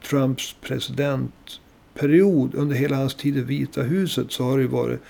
Trumps 0.09 0.57
presidentperiod, 0.61 2.55
under 2.55 2.77
hela 2.77 2.97
hans 2.97 3.15
tid 3.15 3.37
i 3.37 3.41
Vita 3.41 3.83
huset 3.83 4.33
så 4.33 4.45
har 4.45 4.59
det 4.59 4.67
varit 4.67 5.01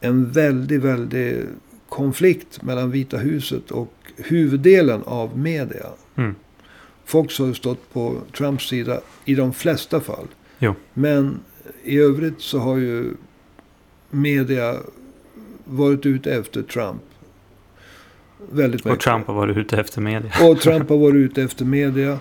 en 0.00 0.30
väldigt, 0.30 0.82
väldigt 0.82 1.46
konflikt 1.88 2.62
mellan 2.62 2.90
Vita 2.90 3.16
huset 3.18 3.70
och 3.70 3.94
huvuddelen 4.16 5.02
av 5.02 5.38
media. 5.38 5.86
Mm. 6.16 6.34
Fox 7.04 7.38
har 7.38 7.46
ju 7.46 7.54
stått 7.54 7.92
på 7.92 8.16
Trumps 8.36 8.68
sida 8.68 9.00
i 9.24 9.34
de 9.34 9.52
flesta 9.52 10.00
fall. 10.00 10.26
Jo. 10.58 10.74
Men 10.94 11.40
i 11.84 11.98
övrigt 11.98 12.40
så 12.40 12.58
har 12.58 12.76
ju 12.76 13.10
media 14.10 14.76
varit 15.64 16.06
ute 16.06 16.34
efter 16.34 16.62
Trump. 16.62 17.02
Väldigt 18.50 18.86
Och 18.86 19.00
Trump 19.00 19.26
har 19.26 19.34
varit 19.34 19.56
ute 19.56 19.80
efter 19.80 20.00
media. 20.00 20.32
och 20.42 20.60
Trump 20.60 20.88
har 20.88 20.96
varit 20.96 21.14
ute 21.14 21.42
efter 21.42 21.64
media. 21.64 22.18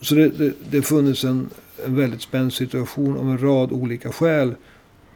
Så 0.00 0.14
det, 0.14 0.28
det, 0.28 0.52
det 0.70 0.76
har 0.76 0.82
funnits 0.82 1.24
en, 1.24 1.50
en 1.86 1.96
väldigt 1.96 2.22
spänd 2.22 2.52
situation 2.52 3.16
av 3.16 3.30
en 3.30 3.38
rad 3.38 3.72
olika 3.72 4.12
skäl. 4.12 4.54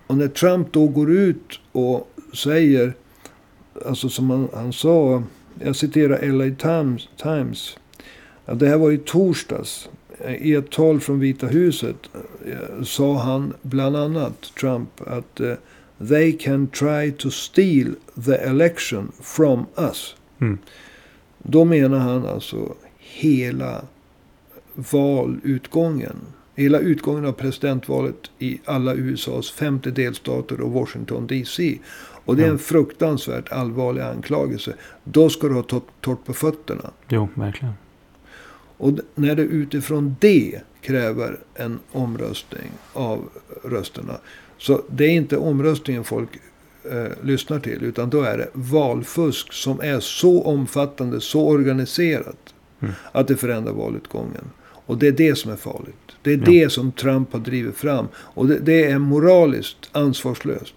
Och 0.07 0.17
när 0.17 0.29
Trump 0.29 0.73
då 0.73 0.87
går 0.87 1.11
ut 1.11 1.61
och 1.73 2.11
säger, 2.35 2.95
alltså 3.87 4.09
som 4.09 4.31
han, 4.31 4.49
han 4.55 4.73
sa, 4.73 5.23
jag 5.61 5.77
citerar 5.77 6.33
LA 6.33 6.57
Times, 6.57 7.09
Times. 7.23 7.77
Att 8.47 8.59
det 8.59 8.69
här 8.69 8.77
var 8.77 8.93
i 8.93 8.99
torsdags. 8.99 9.89
I 10.39 10.55
ett 10.55 10.71
tal 10.71 11.01
från 11.01 11.21
Vita 11.21 11.47
huset 11.47 11.97
eh, 12.47 12.83
sa 12.85 13.19
han 13.19 13.55
bland 13.63 13.97
annat, 13.97 14.43
Trump, 14.61 15.01
att 15.07 15.41
eh, 15.41 15.55
they 16.09 16.33
can 16.33 16.67
try 16.67 17.13
to 17.13 17.31
steal 17.31 17.95
the 18.25 18.35
election 18.35 19.13
from 19.23 19.67
us. 19.77 20.17
Mm. 20.41 20.59
Då 21.39 21.65
menar 21.65 21.99
han 21.99 22.27
alltså 22.27 22.75
hela 22.99 23.85
valutgången. 24.75 26.17
Hela 26.55 26.79
utgången 26.79 27.25
av 27.25 27.33
presidentvalet 27.33 28.31
i 28.39 28.61
alla 28.65 28.95
USAs 28.95 29.51
50 29.51 29.91
delstater 29.91 30.61
och 30.61 30.71
Washington 30.71 31.27
DC. 31.27 31.79
Och 32.25 32.37
det 32.37 32.45
är 32.45 32.51
en 32.51 32.59
fruktansvärt 32.59 33.53
allvarlig 33.53 34.03
anklagelse. 34.03 34.75
Då 35.05 35.29
ska 35.29 35.49
du 35.49 35.55
ha 35.55 35.63
torrt- 35.63 36.25
på 36.25 36.33
fötterna. 36.33 36.91
Jo, 37.09 37.29
verkligen. 37.35 37.75
Och 38.77 38.93
när 39.15 39.35
det 39.35 39.43
utifrån 39.43 40.17
det 40.21 40.61
kräver 40.81 41.39
en 41.55 41.79
omröstning 41.93 42.71
av 42.93 43.29
rösterna. 43.65 44.15
Så 44.59 44.83
det 44.91 45.05
är 45.05 45.11
inte 45.11 45.37
omröstningen 45.37 46.05
folk 46.05 46.29
eh, 46.91 47.07
lyssnar 47.23 47.59
till. 47.61 47.83
Utan 47.83 48.11
då 48.11 48.23
är 48.23 48.39
det 48.39 48.49
valfusk 48.53 49.53
som 49.53 49.81
är 49.81 50.01
så 50.01 50.43
omfattande, 50.43 51.21
så 51.21 51.49
organiserat. 51.49 52.55
Mm. 52.81 52.95
Att 53.13 53.29
det 53.29 53.37
förändrar 53.37 53.73
valutgången. 53.73 54.45
Och 54.87 54.99
det 54.99 55.07
är 55.09 55.13
det 55.13 55.39
som 55.39 55.53
är 55.53 55.57
farligt. 55.57 56.17
Det 56.23 56.33
är 56.33 56.37
Ja. 56.39 56.45
det 56.45 56.73
som 56.73 56.93
Trump 56.93 57.33
har 57.33 57.41
drivit 57.41 57.77
fram. 57.77 58.09
Och 58.17 58.47
det, 58.47 58.59
det 58.59 58.91
är 58.91 58.99
moraliskt 58.99 59.89
ansvarslöst. 59.93 60.75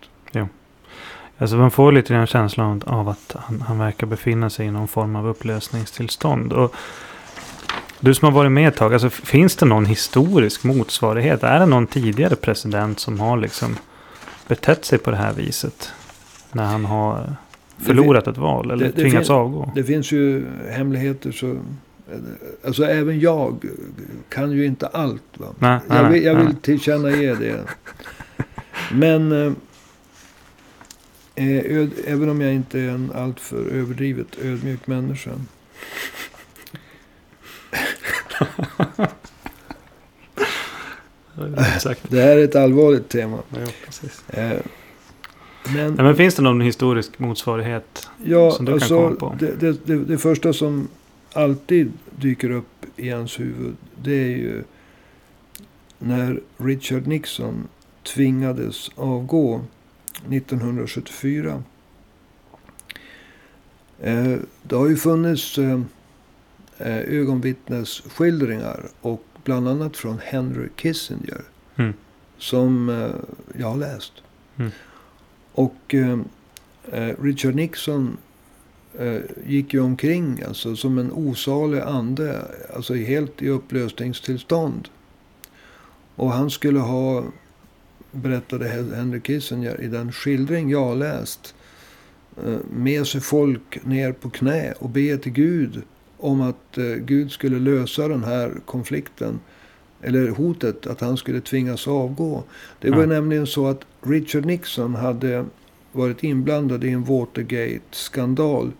Alltså 1.40 1.56
man 1.56 1.72
får 1.72 1.92
lite 1.92 2.14
grann 2.14 2.28
känslan 2.28 2.82
av 2.86 3.10
att 3.10 3.36
han, 3.40 3.62
han 3.62 3.80
verkar 3.80 4.08
befinna 4.08 4.50
sig 4.50 4.66
i 4.66 4.72
någon 4.72 4.88
form 4.88 5.16
av 5.16 5.28
upplösningstillstånd. 5.28 6.54
Och 6.54 6.76
du 8.00 8.14
som 8.14 8.26
har 8.26 8.32
varit 8.34 8.52
med 8.52 8.68
ett 8.68 8.76
tag, 8.76 8.94
alltså, 8.94 9.10
finns 9.10 9.56
det 9.56 9.66
någon 9.66 9.86
historisk 9.86 10.64
motsvarighet? 10.64 11.44
Är 11.44 11.60
det 11.60 11.66
någon 11.66 11.88
tidigare 11.88 12.36
president 12.36 13.00
som 13.00 13.20
har 13.20 13.38
liksom 13.38 13.78
betett 14.48 14.86
sig 14.86 15.00
på 15.00 15.12
det 15.12 15.18
här 15.18 15.34
viset? 15.34 15.92
När 16.52 16.66
han 16.66 16.86
har 16.86 17.36
förlorat 17.78 18.28
ett 18.28 18.38
val 18.38 18.72
eller 18.72 18.86
det- 18.86 18.92
det 18.96 19.02
tvingats 19.02 19.30
avgå? 19.30 19.72
Det 19.76 19.84
finns 19.84 20.12
ju 20.12 20.46
hemligheter 20.72 21.32
så... 21.32 21.56
Alltså 22.66 22.84
även 22.84 23.20
jag 23.20 23.66
kan 24.30 24.52
ju 24.52 24.66
inte 24.66 24.88
allt. 24.88 25.24
Va? 25.34 25.56
Nej, 25.60 25.80
Jag 25.90 26.10
vill, 26.10 26.24
jag 26.24 26.36
vill 26.36 26.56
tillkännage 26.56 27.40
det. 27.40 27.64
Men... 28.92 29.32
Eh, 29.32 29.54
eh, 31.36 31.78
öd, 31.78 31.90
även 32.06 32.30
om 32.30 32.42
jag 32.42 32.54
inte 32.54 32.80
är 32.80 32.90
en 32.90 33.12
alltför 33.16 33.68
överdrivet 33.72 34.28
ödmjuk 34.42 34.88
människa. 34.88 35.32
Det 42.10 42.22
här 42.22 42.38
är 42.38 42.44
ett 42.44 42.56
allvarligt 42.56 43.10
tema. 43.10 43.38
Ja. 43.50 43.60
Eh, 44.28 44.52
men, 45.76 45.94
Nej, 45.94 46.06
men 46.06 46.16
finns 46.16 46.36
det 46.36 46.42
någon 46.42 46.62
historisk 46.62 47.20
motsvarighet? 47.20 48.10
ja, 48.24 48.52
som 48.52 48.66
du 48.66 48.72
kan 48.72 48.74
alltså, 48.74 48.96
komma 48.96 49.16
på? 49.16 49.36
det, 49.40 49.52
det, 49.60 49.86
det, 49.86 49.96
det 49.96 50.18
första 50.18 50.54
som 50.54 50.88
alltid 51.38 51.91
dyker 52.20 52.50
upp 52.50 52.86
i 52.96 53.10
hans 53.10 53.39
huvud. 53.39 53.75
Det 54.03 54.24
är 54.24 54.38
ju 54.38 54.63
när 56.00 56.41
Richard 56.58 57.08
Nixon 57.08 57.67
tvingades 58.03 58.89
avgå 58.96 59.62
1974. 60.29 61.63
Eh, 64.00 64.36
det 64.63 64.75
har 64.75 64.88
ju 64.88 64.96
funnits 64.96 65.58
eh, 65.58 65.82
eh, 66.77 66.98
ögonvittnesskildringar 66.98 68.89
och 69.01 69.24
bland 69.44 69.67
annat 69.67 69.98
från 69.98 70.20
Henry 70.24 70.70
Kissinger. 70.75 71.41
Mm. 71.75 71.94
Som 72.38 72.89
jag 73.58 73.67
har 73.67 73.77
läst. 73.77 74.13
Mm. 74.58 74.72
Och 75.51 75.96
Richard 77.20 77.56
Nixon 77.56 78.17
gick 79.48 79.74
ju 79.74 79.80
omkring 79.80 80.44
alltså, 80.48 80.75
som 80.75 80.98
en 80.98 81.12
osalig 81.12 81.80
ande. 81.80 82.42
Alltså 82.75 82.94
helt 82.94 83.42
i 83.42 83.50
upplösningstillstånd. 83.50 84.88
Och 86.16 86.32
han 86.32 86.50
skulle 86.50 86.80
ha, 86.80 87.24
berättade 88.12 88.68
Henry 88.68 89.22
Kissinger 89.22 89.82
i 89.82 89.88
den 89.88 90.12
skildring 90.12 90.70
jag 90.70 90.98
läst. 90.98 91.56
eh, 92.46 92.58
Med 92.72 93.08
sig 93.08 93.22
folk 93.22 93.86
ner 93.86 94.12
på 94.12 94.30
knä 94.30 94.74
och 94.80 94.89
be 94.89 95.18
till 95.18 95.32
Gud 95.32 95.82
om 96.18 96.42
att 96.42 96.77
eh, 96.77 96.84
Gud 96.86 97.32
skulle 97.32 97.60
lösa 97.60 98.08
den 98.08 98.24
här 98.24 98.51
konflikten. 98.66 99.39
Eller 100.01 100.30
hotet 100.30 100.88
att 100.88 101.01
han 101.01 101.18
skulle 101.18 101.42
tvingas 101.42 101.88
avgå. 101.88 102.44
Det 102.80 102.89
var 102.89 103.01
ju 103.01 103.08
nämligen 103.08 103.48
så 103.48 103.68
att 103.68 103.86
Richard 104.01 104.46
Nixon 104.46 104.96
hade 104.96 105.46
varit 105.92 106.24
inblandad 106.24 106.84
i 106.84 106.89
en 106.89 107.04
Watergate-skandal. 107.04 108.71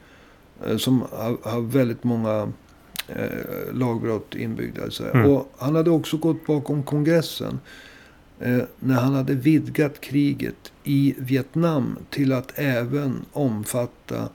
Eh, 0.65 0.78
Som 0.78 1.02
har, 1.12 1.38
har 1.52 1.62
väldigt 1.62 2.04
många 2.04 2.52
eh, 3.08 3.74
lagbrott 3.74 4.36
inbyggda. 4.36 4.91
sig. 4.91 5.12
Mm. 5.13 5.32
Och 5.32 5.52
han 5.58 5.76
hade 5.76 5.89
också 5.89 6.17
gått 6.17 6.46
bakom 6.48 6.84
kongressen. 6.84 7.60
Eh, 8.39 8.60
när 8.80 8.96
han 8.96 9.13
hade 9.13 9.34
vidgat 9.34 10.02
kriget 10.02 10.72
i 10.84 11.15
Vietnam 11.17 11.98
till 12.10 12.34
att 12.34 12.52
även 12.56 13.26
omfatta 13.34 14.30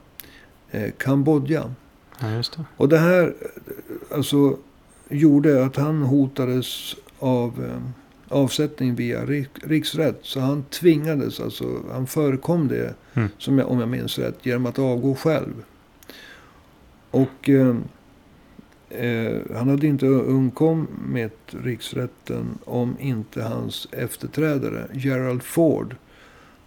eh, 0.71 0.91
Kambodja. 0.97 1.73
Ja, 2.19 2.27
det. 2.27 2.65
Och 2.77 2.89
det 2.89 2.97
här 2.97 3.23
eh, 3.41 4.17
alltså, 4.17 4.57
gjorde 5.09 5.65
att 5.65 5.75
han 5.75 6.01
hotades 6.01 6.95
av 7.19 7.63
eh, 7.65 7.81
avsättning 8.37 8.95
via 8.95 9.25
rik, 9.25 9.49
riksrätt. 9.63 10.19
Så 10.21 10.39
han 10.39 10.63
tvingades, 10.63 11.39
alltså 11.39 11.65
han 11.91 12.07
förekom 12.07 12.67
det, 12.67 12.93
Mm. 13.15 13.29
som 13.37 13.59
jag, 13.59 13.69
om 13.71 13.79
jag 13.79 13.89
minns 13.89 14.19
rätt, 14.19 14.45
genom 14.45 14.65
att 14.65 14.79
avgå 14.79 15.15
själv. 15.15 15.53
Och 17.13 17.49
eh, 17.49 17.75
eh, 18.89 19.41
han 19.55 19.69
hade 19.69 19.87
inte 19.87 20.05
undkommit 20.05 21.37
riksrätten 21.63 22.57
om 22.65 22.95
inte 22.99 23.43
hans 23.43 23.87
efterträdare 23.91 24.87
Gerald 24.93 25.43
Ford 25.43 25.95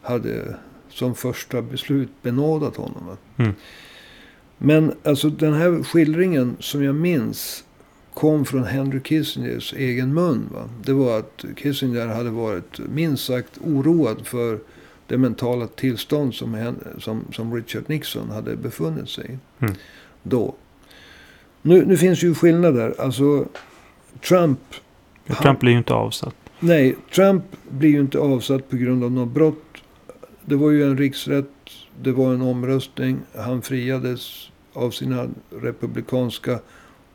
hade 0.03 0.57
som 0.89 1.15
första 1.15 1.63
beslut 1.63 2.09
benådat 2.23 2.77
honom. 2.77 3.17
Mm. 3.37 3.53
Men 4.59 4.93
alltså 5.05 5.31
den 5.31 5.53
här 5.53 5.83
skildringen 5.83 6.57
som 6.61 6.85
jag 6.85 6.95
minns 6.95 7.65
kom 8.15 8.45
från 8.45 8.65
Henry 8.65 9.01
Kissingers 9.01 9.75
egen 9.75 10.15
mun. 10.15 10.49
Va? 10.53 10.69
Det 10.85 10.93
var 10.93 11.19
att 11.19 11.45
Kissinger 11.57 12.07
hade 12.07 12.31
varit 12.31 12.79
minst 12.79 13.25
sagt 13.25 13.59
oroad 13.65 14.27
för 14.27 14.59
det 15.07 15.19
mentala 15.19 15.67
tillstånd 15.67 16.35
som, 16.35 16.77
som, 16.99 17.25
som 17.33 17.55
Richard 17.55 17.85
Nixon 17.87 18.31
hade 18.31 18.57
befunnit 18.57 19.09
sig 19.09 19.25
i. 19.25 19.65
Mm. 19.65 19.75
Då. 20.29 20.55
Nu, 21.63 21.85
nu 21.87 21.97
finns 21.97 22.23
ju 22.23 22.35
skillnader. 22.35 22.95
Alltså 22.99 23.47
Trump 24.29 24.61
Han- 25.27 25.43
Trump 25.43 25.61
blir 25.61 25.73
ju 25.73 25.79
inte 25.79 25.95
avsatt. 25.95 26.35
Nej, 26.61 26.97
Trump 27.15 27.45
blir 27.71 27.91
ju 27.91 28.01
inte 28.01 28.19
avsatt 28.19 28.71
på 28.71 28.77
grund 28.77 29.05
av 29.05 29.13
något 29.13 29.29
brott. 29.35 29.63
Det 30.45 30.57
var 30.57 30.71
ju 30.71 30.85
en 30.85 30.99
riksrätt. 30.99 31.51
Det 32.03 32.13
var 32.13 32.35
en 32.35 32.43
omröstning. 32.43 33.19
Han 33.37 33.63
friades 33.63 34.51
av 34.73 34.91
sina 34.91 35.27
republikanska 35.63 36.59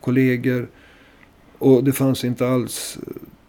kollegor. 0.02 0.68
Och 1.58 1.84
det 1.84 1.92
fanns 1.92 2.26
inte 2.26 2.48
alls 2.48 2.98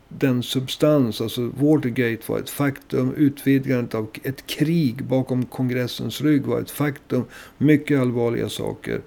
den 0.09 0.42
substans. 0.42 1.20
Alltså 1.20 1.51
Watergate 1.59 2.22
var 2.27 2.38
ett 2.38 2.51
faktum. 2.51 3.14
Utvidgandet 3.16 3.94
av 3.94 4.07
ett 4.22 4.46
krig 4.46 5.05
bakom 5.05 5.44
kongressens 5.44 6.20
rygg 6.20 6.42
var 6.46 6.61
ett 6.61 6.70
faktum. 6.70 7.25
Mycket 7.59 8.01
allvarliga 8.01 8.48
saker. 8.48 9.01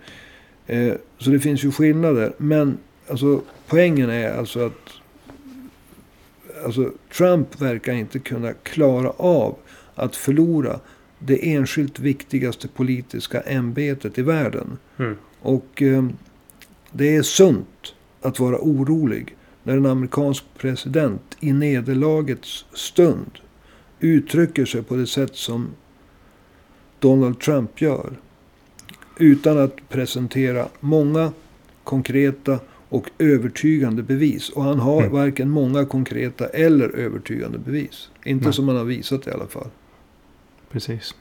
Eh, 0.67 0.93
så 1.17 1.29
det 1.29 1.39
finns 1.39 1.63
ju 1.63 1.71
skillnader. 1.71 2.33
Men 2.37 2.77
alltså, 3.09 3.41
poängen 3.67 4.09
är 4.09 4.37
alltså 4.37 4.65
att 4.65 4.89
alltså, 6.65 6.91
Trump 7.17 7.61
verkar 7.61 7.93
inte 7.93 8.19
kunna 8.19 8.53
klara 8.53 9.09
av 9.09 9.55
att 9.95 10.15
förlora 10.15 10.79
det 11.19 11.53
enskilt 11.53 11.99
viktigaste 11.99 12.67
politiska 12.67 13.41
ämbetet 13.41 14.17
i 14.17 14.21
världen. 14.21 14.77
Mm. 14.97 15.15
Och 15.41 15.81
eh, 15.81 16.05
det 16.91 17.15
är 17.15 17.21
sunt 17.21 17.93
att 18.21 18.39
vara 18.39 18.57
orolig 18.57 19.35
när 19.63 19.77
en 19.77 19.85
amerikansk 19.85 20.43
president 20.57 21.37
i 21.39 21.53
nederlagets 21.53 22.65
stund 22.73 23.31
uttrycker 23.99 24.65
sig 24.65 24.83
på 24.83 24.95
det 24.95 25.07
sätt 25.07 25.35
som 25.35 25.69
Donald 26.99 27.39
Trump 27.39 27.81
gör. 27.81 28.13
Utan 29.17 29.59
att 29.59 29.89
presentera 29.89 30.65
många 30.79 31.31
konkreta 31.83 32.59
och 32.89 33.09
övertygande 33.19 34.03
bevis. 34.03 34.49
Och 34.49 34.63
han 34.63 34.79
har 34.79 35.01
Mm. 35.01 35.13
varken 35.13 35.49
många 35.49 35.85
konkreta 35.85 36.45
eller 36.47 36.89
övertygande 36.89 37.57
bevis. 37.57 38.09
Inte 38.25 38.45
Nej. 38.45 38.53
som 38.53 38.67
han 38.67 38.77
har 38.77 38.83
visat 38.83 39.27
i 39.27 39.31
alla 39.31 39.47
fall. 39.47 39.67
Precis. 40.71 41.15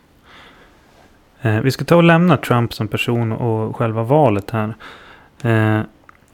Eh, 1.43 1.61
vi 1.61 1.71
ska 1.71 1.85
ta 1.85 1.97
och 1.97 2.03
lämna 2.03 2.37
Trump 2.37 2.75
som 2.75 2.89
person 2.89 3.33
och 3.33 3.77
själva 3.77 4.03
valet 4.03 4.51
här. 4.51 4.75
Eh, 5.43 5.81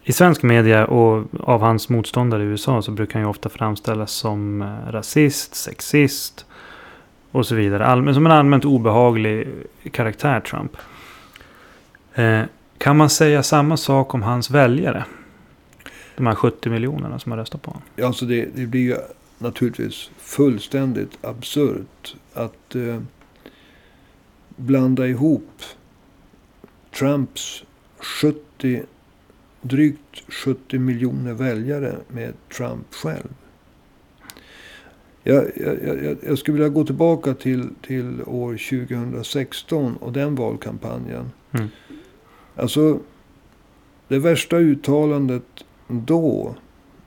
I 0.04 0.12
svensk 0.12 0.42
media 0.42 0.86
och 0.86 1.24
av 1.40 1.60
hans 1.60 1.88
motståndare 1.88 2.42
i 2.42 2.46
USA 2.46 2.82
så 2.82 2.90
brukar 2.90 3.14
han 3.14 3.22
ju 3.22 3.30
ofta 3.30 3.48
framställas 3.48 4.12
som 4.12 4.62
eh, 4.62 4.92
rasist, 4.92 5.54
sexist 5.54 6.46
och 7.30 7.46
så 7.46 7.54
vidare. 7.54 7.86
Allmän, 7.86 8.14
som 8.14 8.26
en 8.26 8.32
allmänt 8.32 8.64
obehaglig 8.64 9.48
karaktär 9.90 10.40
Trump. 10.40 10.76
Eh, 12.14 12.42
kan 12.78 12.96
man 12.96 13.10
säga 13.10 13.42
samma 13.42 13.76
sak 13.76 14.14
om 14.14 14.22
hans 14.22 14.50
väljare? 14.50 15.04
De 16.16 16.26
här 16.26 16.34
70 16.34 16.70
miljonerna 16.70 17.18
som 17.18 17.32
har 17.32 17.38
röstat 17.38 17.62
på 17.62 17.70
honom. 17.70 17.82
Ja, 17.96 18.06
Alltså 18.06 18.24
det, 18.24 18.48
det 18.54 18.66
blir 18.66 18.80
ju 18.80 18.96
naturligtvis 19.38 20.10
fullständigt 20.18 21.18
absurt 21.20 22.14
att 22.34 22.74
eh, 22.74 22.98
blanda 24.56 25.06
ihop 25.06 25.62
Trumps 26.98 27.64
70 27.98 28.82
drygt 29.60 30.32
70 30.44 30.78
miljoner 30.78 31.32
väljare 31.32 31.94
med 32.08 32.34
Trump 32.56 32.94
själv. 32.94 33.34
Jag, 35.22 35.44
jag, 35.56 35.84
jag, 36.04 36.16
jag 36.22 36.38
skulle 36.38 36.54
vilja 36.54 36.68
gå 36.68 36.84
tillbaka 36.84 37.34
till, 37.34 37.68
till 37.82 38.22
år 38.22 38.52
2016 38.86 39.96
och 39.96 40.12
den 40.12 40.34
valkampanjen. 40.34 41.30
Mm. 41.52 41.68
Alltså, 42.60 43.00
det 44.08 44.18
värsta 44.18 44.56
uttalandet 44.56 45.64
då, 45.88 46.54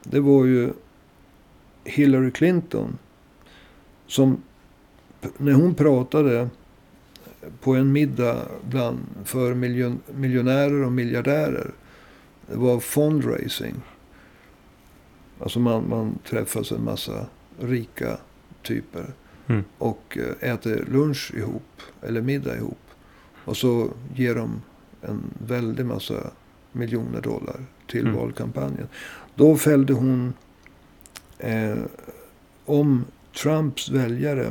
det 0.03 0.19
var 0.19 0.45
ju 0.45 0.73
Hillary 1.83 2.31
Clinton. 2.31 2.97
Som, 4.07 4.43
när 5.37 5.53
hon 5.53 5.75
pratade 5.75 6.49
på 7.61 7.75
en 7.75 7.91
middag 7.91 8.37
bland, 8.69 8.99
för 9.25 9.53
miljon, 9.53 9.99
miljonärer 10.15 10.83
och 10.85 10.91
miljardärer. 10.91 11.71
Det 12.47 12.57
var 12.57 12.79
fundraising. 12.79 13.75
Alltså 15.39 15.59
man, 15.59 15.89
man 15.89 16.17
träffas 16.29 16.71
en 16.71 16.83
massa 16.83 17.25
rika 17.59 18.17
typer. 18.61 19.13
Mm. 19.47 19.63
Och 19.77 20.17
eh, 20.17 20.53
äter 20.53 20.85
lunch 20.91 21.31
ihop. 21.35 21.81
Eller 22.01 22.21
middag 22.21 22.57
ihop. 22.57 22.79
Och 23.45 23.57
så 23.57 23.91
ger 24.15 24.35
de 24.35 24.61
en 25.07 25.21
väldig 25.47 25.85
massa 25.85 26.31
miljoner 26.71 27.21
dollar 27.21 27.55
till 27.87 28.01
Mm. 28.01 28.15
valkampanjen. 28.15 28.87
Då 29.35 29.55
fällde 29.57 29.93
hon 29.93 30.33
eh, 31.37 31.77
om 32.65 33.05
Trumps 33.41 33.89
väljare 33.89 34.47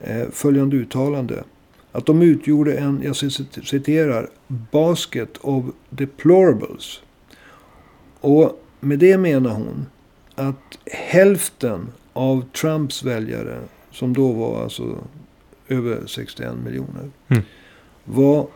eh, 0.00 0.28
följande 0.32 0.76
uttalande. 0.76 1.44
Att 1.92 2.06
de 2.06 2.22
utgjorde 2.22 2.74
en, 2.78 3.00
jag 3.04 3.16
citerar, 3.16 4.30
basket 4.70 5.36
of 5.40 5.64
deplorables. 5.90 7.00
Och 8.20 8.62
med 8.80 8.98
det 8.98 9.18
menar 9.18 9.50
hon 9.50 9.86
att 10.34 10.78
hälften 10.92 11.88
av 12.12 12.44
Trumps 12.52 13.02
väljare, 13.02 13.60
som 13.90 14.12
då 14.14 14.32
var 14.32 14.62
alltså 14.62 14.98
över 15.68 16.06
61 16.06 16.54
miljoner, 16.64 17.10
Mm. 17.28 17.42
var 18.04 18.46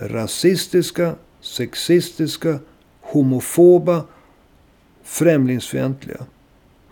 rasistiska, 0.00 1.14
sexistiska, 1.40 2.58
homofoba, 3.00 4.04
främlingsfientliga. 5.02 6.26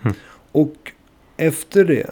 Mm. 0.02 0.16
Och 0.52 0.92
efter 1.36 1.84
det, 1.84 2.10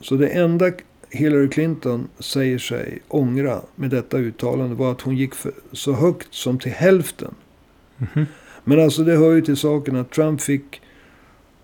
så 0.00 0.14
det 0.14 0.28
enda 0.28 0.72
Hillary 1.10 1.48
Clinton 1.48 2.08
säger 2.18 2.58
sig 2.58 2.98
ångra 3.08 3.60
med 3.74 3.90
detta 3.90 4.18
uttalande 4.18 4.74
var 4.74 4.92
att 4.92 5.00
hon 5.00 5.16
gick 5.16 5.32
så 5.72 5.92
högt 5.92 6.34
som 6.34 6.58
till 6.58 6.72
hälften. 6.72 7.34
Mhm. 7.96 8.26
Men 8.64 8.80
alltså 8.80 9.04
det 9.04 9.16
hör 9.16 9.32
ju 9.32 9.40
till 9.40 9.56
saken 9.56 9.96
att 9.96 10.10
Trump 10.10 10.40
fick 10.40 10.80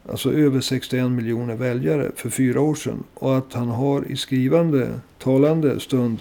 alltså 0.09 0.33
över 0.33 0.61
61 0.61 1.11
miljoner 1.11 1.55
väljare 1.55 2.11
för 2.17 2.31
fyra 2.31 2.61
år 2.61 2.75
sedan. 2.75 3.05
Och 3.15 3.39
att 3.39 3.53
han 3.53 3.69
har 3.69 4.05
i 4.11 4.17
skrivande, 4.17 5.01
talande 5.19 5.81
stund 5.81 6.19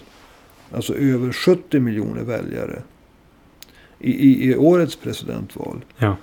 alltså 0.71 0.95
över 0.95 1.31
70 1.33 1.79
miljoner 1.79 2.23
väljare 2.23 2.81
i, 3.99 4.11
i, 4.11 4.49
i 4.51 4.55
årets 4.55 4.95
presidentval. 4.95 5.85
Ja. 5.97 6.17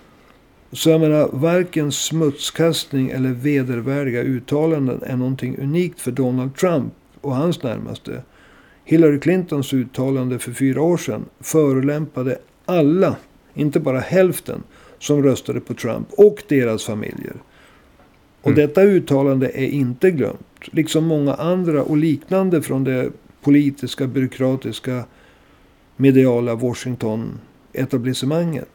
Så 0.72 0.90
jag 0.90 1.00
menar, 1.00 1.28
varken 1.33 1.92
smutskastning 1.92 3.11
eller 3.11 3.30
vedervärdiga 3.30 4.22
uttalanden 4.22 5.02
är 5.07 5.16
någonting 5.16 5.59
unikt 5.59 6.00
för 6.00 6.11
Donald 6.11 6.57
Trump 6.57 6.92
och 7.20 7.35
hans 7.35 7.62
närmaste. 7.62 8.22
Hillary 8.85 9.20
Clintons 9.20 9.72
uttalande 9.72 10.38
för 10.38 10.52
fyra 10.52 10.83
år 10.83 10.96
sedan 10.96 11.24
förolämpade 11.40 12.38
alla, 12.64 13.16
inte 13.54 13.80
bara 13.80 14.00
hälften, 14.00 14.62
som 14.98 15.22
röstade 15.22 15.61
på 15.61 15.74
Trump 15.74 16.09
och 16.12 16.42
deras 16.48 16.85
familjer. 16.85 17.35
Och 18.40 18.50
Mm. 18.50 18.66
detta 18.66 18.83
uttalande 18.83 19.48
är 19.54 19.66
inte 19.68 20.11
glömt. 20.11 20.46
Liksom 20.64 21.04
många 21.04 21.35
andra 21.35 21.83
och 21.83 21.96
liknande 21.96 22.62
från 22.62 22.85
det 22.85 23.11
politiska, 23.44 24.07
byråkratiska, 24.07 25.04
mediala 25.96 26.54
Washington-etablissemanget. 26.54 28.68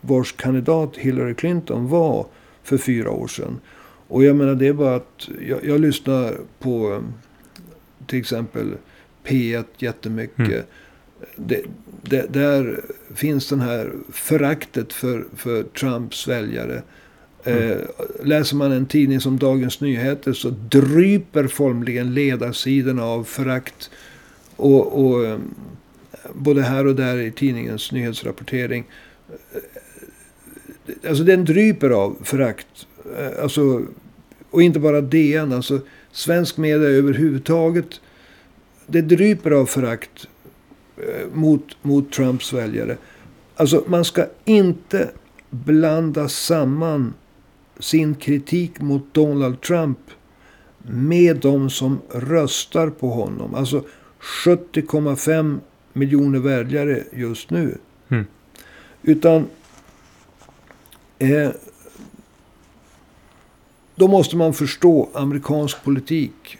Vars 0.00 0.32
kandidat 0.32 0.96
Hillary 0.96 1.34
Clinton 1.34 1.88
var 1.88 2.26
för 2.62 2.78
fyra 2.78 3.10
år 3.10 3.28
sedan. 3.28 3.60
Och 4.08 4.24
jag 4.24 4.36
menar 4.36 4.54
det 4.54 4.68
är 4.68 4.72
bara 4.72 4.94
att 4.94 5.28
jag, 5.48 5.64
jag 5.64 5.80
lyssnar 5.80 6.34
på 6.58 6.92
eh, 6.92 7.00
till 8.06 8.18
exempel 8.18 8.74
P1 9.24 9.64
jättemycket. 9.78 10.38
Mm. 10.38 10.62
Det, 11.36 11.62
det, 12.02 12.32
där 12.32 12.80
finns 13.14 13.48
den 13.48 13.60
här 13.60 13.92
föraktet 14.12 14.92
för, 14.92 15.24
för 15.36 15.62
Trumps 15.62 16.28
väljare. 16.28 16.82
Eh, 17.44 17.76
läser 18.22 18.56
man 18.56 18.72
en 18.72 18.86
tidning 18.86 19.20
som 19.20 19.38
Dagens 19.38 19.80
Nyheter 19.80 20.32
så 20.32 20.50
dryper 20.50 21.46
formligen 21.46 22.14
ledarsidorna 22.14 23.04
av 23.04 23.24
förakt. 23.24 23.90
Och, 24.62 25.04
och 25.04 25.26
eh, 25.26 25.38
både 26.34 26.62
här 26.62 26.86
och 26.86 26.96
där 26.96 27.18
i 27.18 27.32
tidningens 27.32 27.92
nyhetsrapportering. 27.92 28.84
Eh, 29.54 31.08
alltså 31.08 31.24
den 31.24 31.44
dryper 31.44 31.90
av 31.90 32.16
förakt. 32.22 32.86
Eh, 33.18 33.42
alltså, 33.42 33.82
och 34.50 34.62
inte 34.62 34.80
bara 34.80 35.00
DN. 35.00 35.52
Alltså 35.52 35.80
svensk 36.12 36.56
media 36.56 36.88
överhuvudtaget. 36.88 38.00
Det 38.86 39.02
dryper 39.02 39.50
av 39.50 39.66
förakt 39.66 40.28
mot, 41.32 41.76
mot 41.82 42.12
Trumps 42.12 42.52
väljare. 42.52 42.96
Alltså 43.56 43.84
man 43.86 44.04
ska 44.04 44.26
inte 44.44 45.10
blanda 45.50 46.28
samman 46.28 47.14
sin 47.78 48.14
kritik 48.14 48.80
mot 48.80 49.14
Donald 49.14 49.60
Trump 49.60 49.98
med 50.82 51.36
de 51.36 51.70
som 51.70 52.00
röstar 52.10 52.90
på 52.90 53.08
honom. 53.08 53.54
Alltså 53.54 53.84
70,5 54.22 55.60
miljoner 55.92 56.38
väljare 56.38 57.04
just 57.12 57.50
nu. 57.50 57.78
Mm. 58.08 58.26
Utan 59.02 59.46
eh, 61.18 61.50
då 63.94 64.08
måste 64.08 64.36
man 64.36 64.54
förstå 64.54 65.08
amerikansk 65.14 65.84
politik 65.84 66.58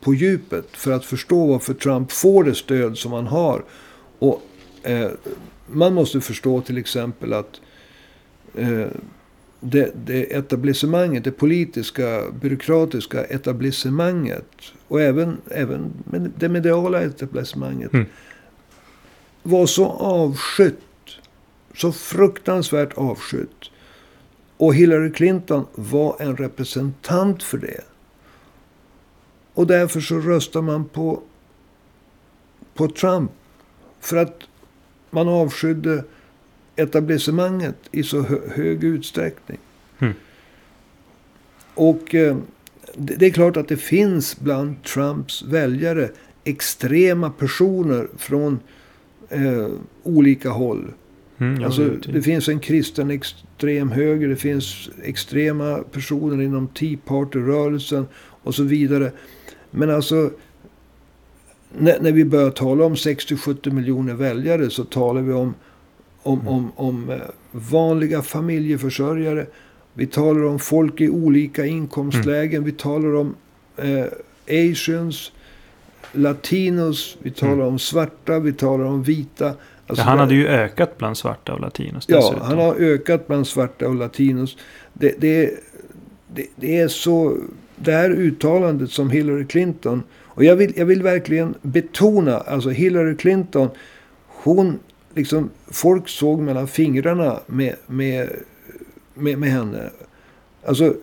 på 0.00 0.14
djupet 0.14 0.76
för 0.76 0.92
att 0.92 1.04
förstå 1.04 1.46
varför 1.46 1.74
Trump 1.74 2.12
får 2.12 2.44
det 2.44 2.54
stöd 2.54 2.98
som 2.98 3.12
han 3.12 3.26
har. 3.26 3.64
Och 4.18 4.42
eh, 4.82 5.10
man 5.66 5.94
måste 5.94 6.20
förstå 6.20 6.60
till 6.60 6.78
exempel 6.78 7.32
att 7.32 7.60
eh, 8.54 8.86
det, 9.60 9.92
det 10.06 10.36
etablissemanget, 10.36 11.24
det 11.24 11.30
politiska, 11.30 12.22
byråkratiska 12.40 13.24
etablissemanget 13.24 14.73
och 14.88 15.00
även, 15.02 15.40
även 15.50 15.92
det 16.38 16.48
mediala 16.48 17.02
etablissemanget 17.02 17.92
Mm. 17.94 18.06
var 19.42 19.66
så 19.66 19.86
avskytt. 19.86 20.80
Så 21.74 21.92
fruktansvärt 21.92 22.92
avskytt. 22.98 23.70
Och 24.56 24.74
Hillary 24.74 25.12
Clinton 25.12 25.66
var 25.74 26.16
en 26.18 26.36
representant 26.36 27.42
för 27.42 27.58
det. 27.58 27.80
Och 29.54 29.66
därför 29.66 30.00
så 30.00 30.18
röstar 30.18 30.62
man 30.62 30.84
på, 30.84 31.22
på 32.74 32.88
Trump. 32.88 33.30
För 34.00 34.16
att 34.16 34.42
man 35.10 35.28
avskydde 35.28 36.04
etablissemanget 36.76 37.76
i 37.90 38.02
så 38.02 38.22
hö 38.22 38.38
hög 38.54 38.84
utsträckning. 38.84 39.58
Mm. 39.98 40.14
Och 41.74 42.14
eh, 42.14 42.36
det, 42.96 43.26
är 43.26 43.30
klart 43.30 43.56
att 43.56 43.68
det 43.68 43.76
finns 43.76 44.40
bland 44.40 44.82
Trumps 44.82 45.42
väljare 45.42 46.08
extrema 46.44 47.30
personer 47.30 48.08
från 48.16 48.58
eh, 49.28 49.68
olika 50.02 50.50
håll. 50.50 50.84
Mm, 51.38 51.64
Alltså, 51.64 51.84
det- 51.84 52.12
det 52.12 52.22
finns 52.22 52.48
en 52.48 52.60
kristen 52.60 53.10
extrem 53.10 53.90
höger, 53.90 54.28
det 54.28 54.36
finns 54.36 54.90
extrema 55.02 55.78
personer 55.92 56.42
inom 56.44 56.68
Tea 56.68 56.98
Party-rörelsen 57.04 58.06
och 58.16 58.54
så 58.54 58.62
vidare. 58.62 59.12
Men 59.70 59.90
alltså, 59.90 60.30
när, 61.78 62.00
när 62.00 62.12
vi 62.12 62.24
börjar 62.24 62.50
tala 62.50 62.84
om 62.84 62.94
60-70 62.94 63.70
miljoner 63.70 64.14
väljare 64.14 64.70
så 64.70 64.84
talar 64.84 65.22
vi 65.22 65.32
om, 65.32 65.54
om, 66.22 66.40
Mm. 66.40 66.48
om, 66.54 66.70
om 66.76 67.10
eh, 67.10 67.16
vanliga 67.52 68.22
familjeförsörjare. 68.22 69.46
Vi 69.94 70.06
talar 70.06 70.44
om 70.44 70.58
folk 70.58 71.00
i 71.00 71.08
olika 71.08 71.66
inkomstlägen. 71.66 72.56
Mm. 72.58 72.64
Vi 72.64 72.72
talar 72.72 73.14
om 73.14 73.34
eh, 73.76 74.06
asians, 74.70 75.32
latinos, 76.12 77.16
vi 77.22 77.30
talar 77.30 77.52
Mm. 77.52 77.66
om 77.66 77.78
svarta, 77.78 78.38
vi 78.38 78.52
talar 78.52 78.84
om 78.84 79.02
vita. 79.02 79.44
Ja, 79.46 79.54
Alltså, 79.86 80.04
han 80.04 80.16
det- 80.16 80.20
hade 80.22 80.34
ju 80.34 80.46
ökat 80.48 80.98
bland 80.98 81.16
svarta 81.16 81.52
och 81.54 81.60
latinos 81.60 82.04
Ja, 82.08 82.16
dessutom. 82.16 82.40
han 82.40 82.58
har 82.58 82.74
ökat 82.74 83.26
bland 83.26 83.46
svarta 83.46 83.88
och 83.88 83.94
latinos. 83.94 84.56
Det, 84.92 85.14
det, 85.20 85.50
det, 86.34 86.46
det 86.56 86.78
är 86.78 86.88
så... 86.88 87.36
Det 87.76 87.92
här 87.92 88.10
uttalandet 88.10 88.90
som 88.90 89.10
Hillary 89.10 89.46
Clinton... 89.46 90.02
Och 90.36 90.44
jag 90.44 90.56
vill, 90.56 90.72
jag 90.76 90.86
vill 90.86 91.02
verkligen 91.02 91.54
betona, 91.62 92.38
alltså 92.38 92.70
Hillary 92.70 93.16
Clinton, 93.16 93.68
hon 94.26 94.78
liksom, 95.14 95.50
folk 95.66 96.08
såg 96.08 96.40
mellan 96.40 96.68
fingrarna 96.68 97.40
med, 97.46 97.74
med, 97.86 98.28
med, 99.14 99.38
med 99.38 99.50
henne. 99.50 99.90
Alltså, 100.66 100.94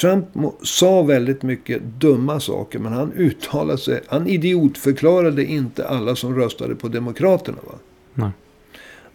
Trump 0.00 0.26
sa 0.62 1.02
väldigt 1.02 1.42
mycket 1.42 1.82
dumma 1.82 2.40
saker, 2.40 2.78
men 2.78 2.92
han 2.92 3.12
uttalade 3.12 3.78
sig. 3.78 4.00
Han 4.06 4.26
idiotförklarade 4.26 5.44
inte 5.44 5.88
alla 5.88 6.16
som 6.16 6.36
röstade 6.36 6.74
på 6.74 6.88
Demokraterna. 6.88 7.58
Va? 7.66 7.78
Nej. 8.14 8.30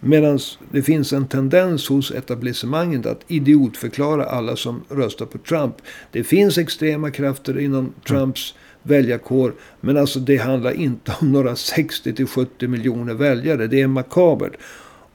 Medan 0.00 0.38
det 0.72 0.82
finns 0.82 1.12
en 1.12 1.26
tendens 1.26 1.88
hos 1.88 2.10
etablissemanget 2.10 3.06
att 3.06 3.24
idiotförklara 3.26 4.24
alla 4.24 4.56
som 4.56 4.84
röstar 4.88 5.26
på 5.26 5.38
Trump. 5.38 5.74
Det 6.12 6.24
finns 6.24 6.58
extrema 6.58 7.10
krafter 7.10 7.58
inom 7.58 7.92
Trumps 8.08 8.54
mm. 8.54 9.02
väljarkår. 9.02 9.54
Men 9.80 9.96
alltså 9.96 10.20
det 10.20 10.36
handlar 10.36 10.72
inte 10.72 11.12
om 11.20 11.32
några 11.32 11.54
60-70 11.54 12.66
miljoner 12.66 13.14
väljare. 13.14 13.66
Det 13.66 13.80
är 13.80 13.86
makabert. 13.86 14.52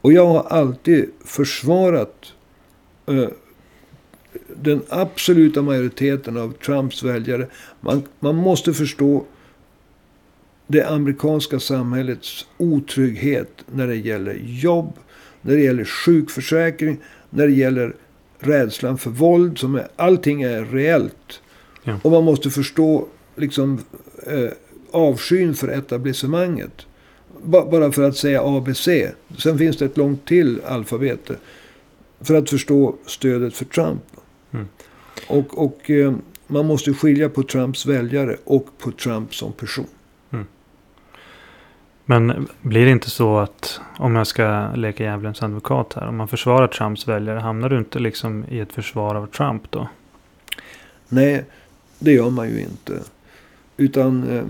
Och 0.00 0.12
jag 0.12 0.26
har 0.26 0.42
alltid 0.42 1.10
försvarat 1.24 2.32
den 4.56 4.82
absoluta 4.88 5.62
majoriteten 5.62 6.36
av 6.36 6.52
Trumps 6.52 7.02
väljare. 7.02 7.46
Man, 7.80 8.02
man 8.20 8.34
måste 8.34 8.72
förstå 8.72 9.24
det 10.66 10.82
amerikanska 10.82 11.60
samhällets 11.60 12.46
otrygghet 12.56 13.64
när 13.66 13.86
det 13.86 13.96
gäller 13.96 14.38
jobb, 14.44 14.92
när 15.40 15.56
det 15.56 15.62
gäller 15.62 15.84
sjukförsäkring, 15.84 16.98
när 17.30 17.46
det 17.46 17.52
gäller 17.52 17.94
rädslan 18.38 18.98
för 18.98 19.10
våld. 19.10 19.58
Som 19.58 19.74
är, 19.74 19.88
allting 19.96 20.42
är 20.42 20.64
reellt. 20.64 21.40
Ja. 21.82 22.00
Och 22.02 22.10
man 22.10 22.24
måste 22.24 22.50
förstå 22.50 23.06
liksom, 23.36 23.80
eh, 24.26 24.50
avskyn 24.90 25.54
för 25.54 25.68
etablissemanget. 25.68 26.86
bara 27.44 27.92
för 27.92 28.02
att 28.02 28.16
säga 28.16 28.42
ABC. 28.42 28.88
Sen 29.38 29.58
finns 29.58 29.76
det 29.76 29.84
ett 29.84 29.96
långt 29.96 30.26
till 30.26 30.60
alfabet. 30.66 31.30
För 32.20 32.34
att 32.34 32.50
förstå 32.50 32.94
stödet 33.06 33.54
för 33.54 33.64
Trump. 33.64 34.02
Mm. 34.52 34.68
Och, 35.28 35.64
och 35.64 35.90
eh, 35.90 36.14
man 36.46 36.66
måste 36.66 36.94
skilja 36.94 37.28
på 37.28 37.42
Trumps 37.42 37.86
väljare 37.86 38.36
och 38.44 38.66
på 38.78 38.90
Trump 38.92 39.34
som 39.34 39.52
person. 39.52 39.86
Men 42.08 42.48
blir 42.62 42.84
det 42.84 42.90
inte 42.90 43.10
så 43.10 43.38
att 43.38 43.80
om 43.98 44.16
jag 44.16 44.26
ska 44.26 44.70
leka 44.74 45.04
djävulens 45.04 45.42
advokat 45.42 45.92
här. 45.94 46.08
Om 46.08 46.16
man 46.16 46.28
försvarar 46.28 46.68
Trumps 46.68 47.08
väljare. 47.08 47.38
Hamnar 47.38 47.68
du 47.68 47.78
inte 47.78 47.98
liksom 47.98 48.44
i 48.48 48.60
ett 48.60 48.72
försvar 48.72 49.14
av 49.14 49.26
Trump 49.26 49.70
då? 49.70 49.88
Nej, 51.08 51.44
det 51.98 52.12
gör 52.12 52.30
man 52.30 52.48
ju 52.48 52.60
inte. 52.60 53.00
Utan 53.76 54.28
eh, 54.30 54.44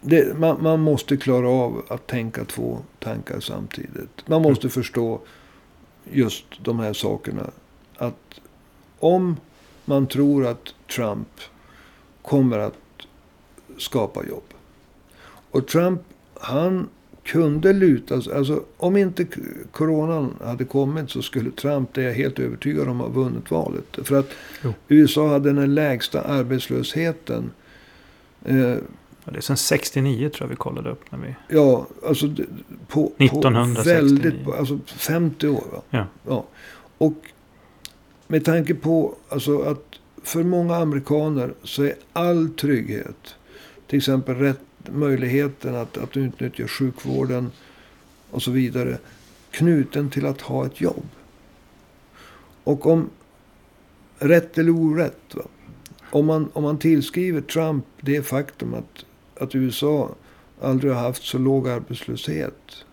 det, 0.00 0.38
man, 0.38 0.62
man, 0.62 0.80
måste 0.80 1.16
klara 1.16 1.48
av 1.48 1.82
att 1.88 2.06
tänka 2.06 2.44
två 2.44 2.78
tankar 2.98 3.40
samtidigt. 3.40 4.24
Man 4.26 4.42
måste 4.42 4.66
mm. 4.66 4.70
förstå 4.70 5.20
just 6.12 6.44
de 6.62 6.78
här 6.78 6.92
sakerna. 6.92 7.50
Att 7.96 8.40
om 8.98 9.36
man 9.84 10.06
tror 10.06 10.46
att 10.46 10.74
Trump 10.94 11.28
kommer 12.22 12.58
att 12.58 12.74
skapa 13.78 14.26
jobb. 14.26 14.54
Och 15.50 15.68
Trump 15.68 16.00
han 16.40 16.88
kunde 17.24 17.72
luta 17.72 18.22
sig. 18.22 18.34
Alltså, 18.34 18.62
om 18.76 18.96
inte 18.96 19.26
coronan 19.72 20.34
hade 20.44 20.64
kommit 20.64 21.10
så 21.10 21.22
skulle 21.22 21.50
Trump, 21.50 21.94
det 21.94 22.02
är 22.02 22.06
jag 22.06 22.14
helt 22.14 22.38
övertygad 22.38 22.88
om, 22.88 23.00
ha 23.00 23.08
vunnit 23.08 23.50
valet. 23.50 23.98
För 24.02 24.18
att 24.18 24.30
jo. 24.62 24.72
USA 24.88 25.28
hade 25.28 25.52
den 25.52 25.74
lägsta 25.74 26.20
arbetslösheten. 26.20 27.50
Eh, 28.44 28.76
det 29.32 29.36
är 29.36 29.40
sen 29.40 29.56
69 29.56 30.28
tror 30.28 30.42
jag 30.42 30.48
vi 30.48 30.56
kollade 30.56 30.90
upp. 30.90 31.12
När 31.12 31.18
vi... 31.18 31.34
Ja, 31.48 31.86
alltså 32.06 32.26
på, 32.88 33.12
1969. 33.18 33.84
på 33.84 33.94
väldigt, 33.94 34.54
alltså 34.58 34.78
50 34.86 35.48
år. 35.48 35.64
Va? 35.72 35.82
Ja. 35.90 36.06
ja. 36.26 36.44
Och 36.98 37.14
med 38.26 38.44
tanke 38.44 38.74
på 38.74 39.14
alltså, 39.28 39.58
att 39.58 39.84
för 40.22 40.42
många 40.42 40.76
amerikaner 40.76 41.54
så 41.62 41.82
är 41.82 41.94
all 42.12 42.48
trygghet, 42.48 43.34
till 43.86 43.98
exempel 43.98 44.34
rätt 44.34 44.60
möjligheten 44.92 45.74
att, 45.74 45.98
att 45.98 46.16
utnyttja 46.16 46.68
sjukvården 46.68 47.50
och 48.30 48.42
så 48.42 48.50
vidare 48.50 48.98
knuten 49.50 50.10
till 50.10 50.26
att 50.26 50.40
ha 50.40 50.66
ett 50.66 50.80
jobb. 50.80 51.06
Och 52.64 52.86
om 52.86 53.10
rätt 54.18 54.58
eller 54.58 54.70
orätt. 54.70 55.34
Va? 55.34 55.42
Om, 56.10 56.26
man, 56.26 56.50
om 56.52 56.62
man 56.62 56.78
tillskriver 56.78 57.40
Trump 57.40 57.84
det 58.00 58.22
faktum 58.22 58.74
att, 58.74 59.04
att 59.40 59.54
USA 59.54 60.14
aldrig 60.60 60.92
har 60.92 61.00
haft 61.00 61.24
så 61.24 61.38
låg 61.38 61.68
arbetslöshet 61.68 62.84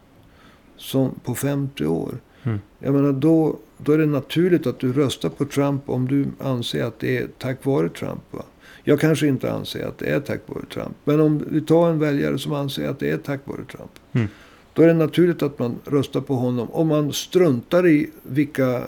som 0.78 1.20
på 1.24 1.36
50 1.36 1.86
år. 1.86 2.18
Mm. 2.44 2.60
Jag 2.80 2.94
menar, 2.94 3.12
då, 3.12 3.58
då 3.78 3.92
är 3.92 3.98
det 3.98 4.06
naturligt 4.06 4.68
att 4.68 4.80
du 4.80 4.94
röstar 4.94 5.30
på 5.30 5.46
Trump 5.46 5.90
om 5.90 6.08
du 6.08 6.26
anser 6.40 6.84
att 6.84 7.00
det 7.00 7.18
är 7.18 7.28
tack 7.38 7.66
vare 7.66 7.90
Trump. 7.90 8.22
Va? 8.32 8.44
Jag 8.84 9.00
kanske 9.00 9.28
inte 9.28 9.54
anser 9.54 9.88
att 9.88 9.98
det 9.98 10.06
är 10.06 10.20
tack 10.20 10.42
vare 10.46 10.66
Trump. 10.74 10.96
Men 11.04 11.20
om 11.20 11.46
vi 11.50 11.62
tar 11.62 11.90
en 11.90 12.00
väljare 12.00 12.38
som 12.40 12.54
anser 12.54 12.90
att 12.90 13.00
det 13.00 13.10
är 13.10 13.18
tack 13.18 13.40
vare 13.46 13.64
Trump. 13.72 13.92
Mm. 14.12 14.28
Då 14.74 14.82
är 14.82 14.88
det 14.88 14.94
naturligt 14.94 15.42
att 15.42 15.60
man 15.60 15.76
röstar 15.86 16.22
på 16.22 16.36
honom. 16.36 16.72
Om 16.72 16.88
man 16.88 17.14
struntar 17.14 17.88
i 17.88 18.10
vilka 18.24 18.84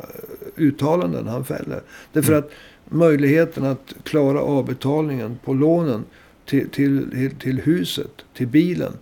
uttalanden 0.56 1.28
han 1.28 1.46
fäller. 1.46 1.82
Därför 2.13 2.34
mm. 2.34 2.44
att 2.44 2.52
möjligheten 2.94 3.66
att 3.66 3.94
klara 4.04 4.42
avbetalningen 4.42 5.39
på 5.44 5.54
lånen 5.54 6.04
till, 6.45 6.69
till, 6.69 7.32
till 7.39 7.62
huset, 7.62 8.25
till 8.34 8.47
bilen 8.47 8.93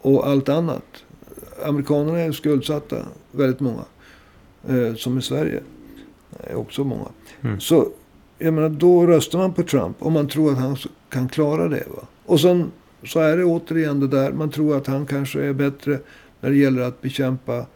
och 0.00 0.26
allt 0.28 0.48
annat. 0.48 1.04
Amerikanerna 1.64 2.20
är 2.20 2.32
skuldsatta, 2.32 2.96
väldigt 3.32 3.60
många. 3.60 3.84
Eh, 4.68 4.94
som 4.94 5.18
i 5.18 5.22
Sverige. 5.22 5.60
är 6.40 6.54
också 6.54 6.84
många. 6.84 7.08
Mm. 7.40 7.60
Så 7.60 7.88
jag 8.38 8.54
menar, 8.54 8.68
då 8.68 9.06
röstar 9.06 9.38
man 9.38 9.52
på 9.52 9.62
Trump 9.62 9.96
om 9.98 10.12
man 10.12 10.28
tror 10.28 10.52
att 10.52 10.58
han 10.58 10.76
kan 11.08 11.28
klara 11.28 11.68
det. 11.68 11.84
Va? 11.96 12.06
Och 12.24 12.40
sen 12.40 12.70
så 13.04 13.20
är 13.20 13.36
det 13.36 13.44
återigen 13.44 14.00
det 14.00 14.08
där. 14.08 14.32
Man 14.32 14.50
tror 14.50 14.76
att 14.76 14.86
han 14.86 15.06
kanske 15.06 15.42
är 15.42 15.52
bättre 15.52 15.98
när 16.40 16.50
det 16.50 16.56
gäller 16.56 16.82
att 16.82 17.00
bekämpa 17.00 17.66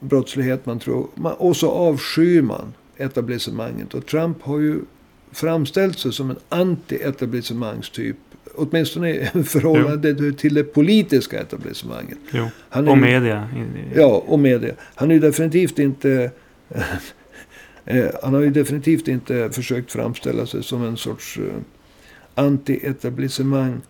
brottslighet. 0.00 0.66
Man 0.66 0.78
tror, 0.78 1.06
och 1.38 1.56
så 1.56 1.70
avskyr 1.70 2.42
man 2.42 2.74
etablissemanget. 2.96 3.94
Och 3.94 4.06
Trump 4.06 4.42
har 4.42 4.58
ju 4.58 4.80
framställt 5.36 5.98
sig 5.98 6.12
som 6.12 6.30
en 6.30 6.36
anti-etablissemangstyp. 6.48 8.16
Åtminstone 8.54 9.10
i 9.10 9.30
förhållande 9.44 10.16
jo. 10.18 10.32
till 10.32 10.54
det 10.54 10.64
politiska 10.64 11.40
etablissemanget. 11.40 12.18
Jo. 12.30 12.48
Han 12.68 12.88
är, 12.88 12.90
och 12.90 12.98
media. 12.98 13.48
Ja, 13.94 14.24
och 14.26 14.38
media. 14.38 14.74
Han 14.94 15.10
är 15.10 15.14
ju 15.14 15.20
definitivt 15.20 15.78
inte 15.78 16.30
Eh, 17.88 18.10
han 18.22 18.34
har 18.34 18.40
ju 18.40 18.50
definitivt 18.50 19.08
inte 19.08 19.50
försökt 19.52 19.92
framställa 19.92 20.46
sig 20.46 20.62
som 20.62 20.84
en 20.84 20.96
sorts 20.96 21.38
eh, 21.38 21.60
anti-etablissemang 22.34 23.80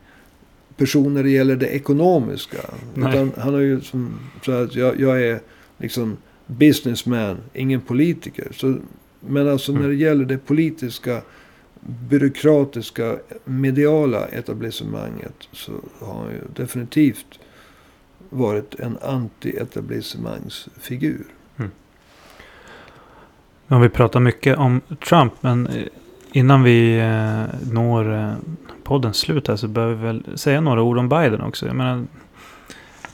person 0.77 1.15
när 1.15 1.23
det 1.23 1.31
gäller 1.31 1.57
det 1.57 1.67
ekonomiska. 1.67 2.59
Utan 2.97 3.33
han 3.39 3.55
har 3.55 3.61
ju 3.61 3.81
som, 3.81 4.19
så 4.45 4.53
att 4.53 4.75
jag, 4.75 5.01
jag 5.01 5.23
är 5.23 5.41
liksom 5.79 6.17
businessman, 6.47 7.37
ingen 7.55 7.81
politiker. 7.81 8.49
Så, 8.55 8.77
men 9.21 9.49
alltså 9.49 9.73
mm. 9.73 9.83
när 9.83 9.89
det 9.89 9.95
gäller 9.95 10.25
det 10.25 10.39
politiska, 10.39 11.23
byråkratiska, 11.81 13.17
mediala 13.45 14.27
etablissemanget 14.27 15.49
så 15.53 15.73
har 16.01 16.15
han 16.15 16.33
ju 16.33 16.41
definitivt 16.57 17.39
varit 18.31 18.75
en 18.75 18.99
anti-etablissemangsfigur. 18.99 21.25
Ja, 23.69 23.79
vi 23.79 23.89
pratar 23.89 24.21
mycket 24.21 24.59
om 24.59 24.81
Trump, 25.09 25.33
men 25.41 25.67
eh, 25.67 25.87
innan 26.33 26.63
vi 26.63 26.99
eh, 26.99 27.45
når 27.73 28.15
eh, 28.15 28.33
poddens 28.85 29.17
slut 29.17 29.49
här 29.49 29.57
så 29.57 29.69
behöver 29.69 29.95
vi 29.95 30.03
väl 30.03 30.39
säga 30.39 30.61
några 30.61 30.83
ord 30.83 30.99
om 30.99 31.09
Biden 31.09 31.41
också. 31.41 31.67
Jag 31.67 31.77
menar, 31.77 32.05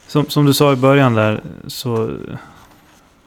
som, 0.07 0.27
som 0.27 0.47
du 0.47 0.55
sa 0.55 0.73
i 0.73 0.77
början 0.77 1.15
där 1.15 1.43
så 1.67 2.17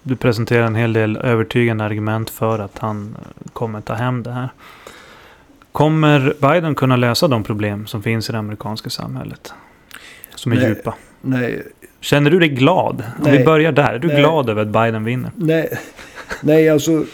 du 0.07 0.15
presenterar 0.15 0.67
en 0.67 0.75
hel 0.75 0.93
del 0.93 1.17
övertygande 1.17 1.83
argument 1.83 2.29
för 2.29 2.59
att 2.59 2.77
han 2.77 3.17
kommer 3.53 3.81
ta 3.81 3.93
hem 3.93 4.23
det 4.23 4.31
här. 4.31 4.49
Kommer 5.71 6.33
Biden 6.41 6.75
kunna 6.75 6.95
lösa 6.95 7.27
de 7.27 7.43
problem 7.43 7.87
som 7.87 8.03
finns 8.03 8.29
i 8.29 8.31
det 8.31 8.37
amerikanska 8.37 8.89
samhället? 8.89 9.53
Som 10.35 10.51
är 10.51 10.55
nej, 10.55 10.67
djupa. 10.67 10.95
Nej. 11.21 11.63
Känner 11.99 12.31
du 12.31 12.39
dig 12.39 12.49
glad? 12.49 13.03
Om 13.17 13.23
nej, 13.23 13.37
vi 13.37 13.45
börjar 13.45 13.71
där. 13.71 13.93
Är 13.93 13.99
du 13.99 14.07
nej, 14.07 14.17
glad 14.17 14.49
över 14.49 14.61
att 14.61 14.67
Biden 14.67 15.03
vinner? 15.03 15.31
Nej, 15.35 15.79
Nej, 16.41 16.69
alltså. 16.69 17.05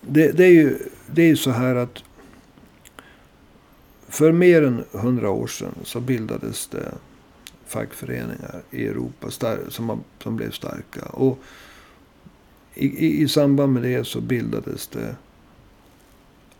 Det, 0.00 0.32
det, 0.32 0.44
är 0.44 0.52
ju 0.52 0.78
det 1.06 1.30
är 1.30 1.34
så 1.34 1.50
här 1.50 1.74
att. 1.74 2.02
För 4.08 4.32
mer 4.32 4.62
än 4.62 4.84
hundra 4.92 5.30
år 5.30 5.46
sedan 5.46 5.74
så 5.82 6.00
bildades 6.00 6.66
det 6.66 6.92
fackföreningar 7.66 8.62
i 8.70 8.86
Europa 8.86 9.30
som, 9.68 10.04
som 10.18 10.36
blev 10.36 10.50
starka. 10.50 11.06
Och 11.06 11.38
i, 12.74 13.22
i, 13.22 13.28
samband 13.28 13.72
med 13.72 13.82
det 13.82 14.06
så 14.06 14.20
bildades 14.20 14.86
det 14.86 15.16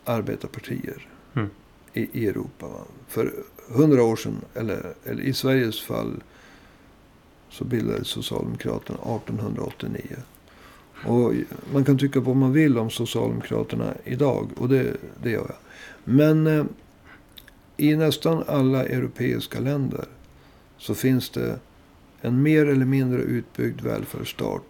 arbetarpartier 0.03 1.07
mm. 1.33 1.49
i, 1.93 2.07
i 2.11 2.27
Europa. 2.27 2.67
Va? 2.67 2.81
För 3.07 3.33
hundra 3.67 4.03
år 4.03 4.15
sedan, 4.15 4.41
eller, 4.53 4.93
eller 5.03 5.23
i 5.23 5.33
Sveriges 5.33 5.81
fall 5.81 6.23
så 7.49 7.63
bildades 7.63 8.07
Socialdemokraterna 8.07 8.99
1889. 8.99 10.01
Och 11.05 11.33
man 11.73 11.85
kan 11.85 11.97
tycka 11.97 12.19
vad 12.19 12.35
man 12.35 12.53
vill 12.53 12.77
om 12.77 12.89
Socialdemokraterna 12.89 13.93
idag. 14.03 14.49
Och 14.57 14.69
det, 14.69 14.97
det 15.23 15.29
gör 15.29 15.45
jag. 15.47 15.57
Men 16.03 16.47
eh, 16.47 16.65
i 17.77 17.95
nästan 17.95 18.43
alla 18.47 18.85
europeiska 18.85 19.59
länder 19.59 20.05
så 20.77 20.95
finns 20.95 21.29
det 21.29 21.59
en 22.21 22.41
mer 22.41 22.65
eller 22.65 22.85
mindre 22.85 23.21
utbyggd 23.21 23.81
välfärdsstat 23.81 24.63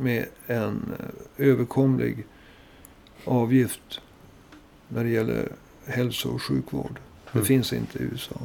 med 0.00 0.26
en 0.46 0.94
eh, 0.98 1.46
överkomlig 1.48 2.26
avgift 3.24 4.00
när 4.88 5.04
det 5.04 5.10
gäller 5.10 5.48
hälso 5.86 6.28
och 6.28 6.42
sjukvård. 6.42 6.98
Det 7.32 7.38
Mm. 7.38 7.46
finns 7.46 7.72
inte 7.72 7.98
i 7.98 8.02
USA. 8.02 8.36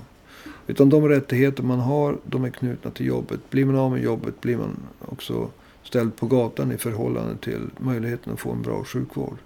Utan 0.67 0.89
de 0.89 1.07
rättigheter 1.09 1.63
man 1.63 1.79
har, 1.79 2.17
de 2.23 2.43
är 2.43 2.49
knutna 2.49 2.91
till 2.91 3.05
jobbet. 3.05 3.39
Blir 3.49 3.65
man 3.65 3.75
av 3.75 3.91
med 3.91 4.03
jobbet 4.03 4.41
blir 4.41 4.57
man 4.57 4.77
också 4.99 5.49
ställd 5.83 6.15
på 6.15 6.27
gatan 6.27 6.71
i 6.71 6.77
förhållande 6.77 7.37
till 7.37 7.69
möjligheten 7.77 8.33
att 8.33 8.39
få 8.39 8.51
en 8.51 8.61
bra 8.61 8.83
sjukvård. 8.83 9.37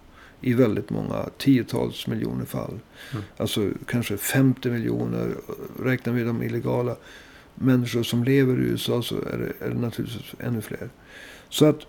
I 0.41 0.53
väldigt 0.53 0.89
många 0.89 1.29
tiotals 1.37 2.07
miljoner 2.07 2.45
fall. 2.45 2.79
Mm. 3.11 3.23
Alltså 3.37 3.69
kanske 3.85 4.17
50 4.17 4.69
miljoner. 4.69 5.35
Räknar 5.83 6.13
vi 6.13 6.23
de 6.23 6.43
illegala 6.43 6.95
människor 7.55 8.03
som 8.03 8.23
lever 8.23 8.53
i 8.53 8.63
USA 8.63 9.01
så 9.01 9.15
är 9.15 9.37
det, 9.37 9.65
är 9.65 9.69
det 9.69 9.79
naturligtvis 9.79 10.35
ännu 10.39 10.61
fler. 10.61 10.89
Så 11.49 11.65
att 11.65 11.79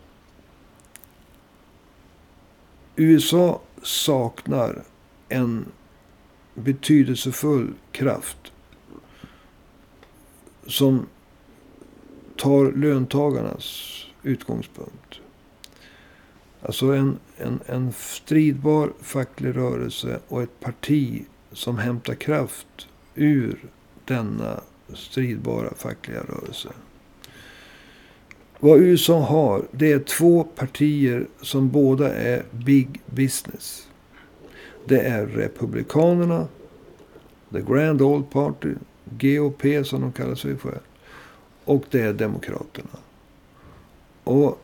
USA 2.96 3.60
saknar 3.82 4.82
en 5.28 5.64
betydelsefull 6.54 7.74
kraft 7.92 8.52
som 10.66 11.06
tar 12.36 12.72
löntagarnas 12.72 13.96
utgångspunkt. 14.22 15.20
Alltså 16.62 16.86
en, 16.86 17.18
en, 17.36 17.60
en 17.66 17.92
stridbar 17.92 18.92
facklig 19.00 19.56
rörelse 19.56 20.20
och 20.28 20.42
ett 20.42 20.60
parti 20.60 21.24
som 21.52 21.78
hämtar 21.78 22.14
kraft 22.14 22.88
ur 23.14 23.64
denna 24.04 24.60
stridbara 24.94 25.74
fackliga 25.74 26.20
rörelse. 26.20 26.68
Vad 28.60 28.78
USA 28.78 29.20
har, 29.20 29.62
det 29.70 29.92
är 29.92 29.98
två 29.98 30.44
partier 30.44 31.26
som 31.42 31.70
båda 31.70 32.14
är 32.14 32.42
big 32.50 33.00
business. 33.06 33.88
Det 34.84 35.00
är 35.00 35.26
Republikanerna, 35.26 36.48
The 37.52 37.60
Grand 37.60 38.02
Old 38.02 38.30
Party, 38.30 38.68
GOP 39.04 39.62
som 39.84 40.00
de 40.00 40.12
kallar 40.12 40.34
sig 40.34 40.56
för. 40.56 40.80
Och 41.64 41.84
det 41.90 42.00
är 42.00 42.12
Demokraterna. 42.12 42.98
Och 44.24 44.60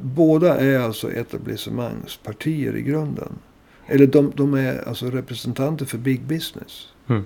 båda 0.00 0.60
är 0.60 0.78
alltså 0.78 1.12
etablissemangspartier 1.12 2.76
i 2.76 2.82
grunden. 2.82 3.38
Eller 3.86 4.06
de, 4.06 4.32
de 4.36 4.54
är 4.54 4.88
alltså 4.88 5.10
representanter 5.10 5.86
för 5.86 5.98
big 5.98 6.22
business. 6.22 6.88
Mm. 7.08 7.24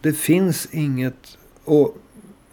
Det 0.00 0.12
finns 0.12 0.68
inget... 0.72 1.38
Och 1.64 1.96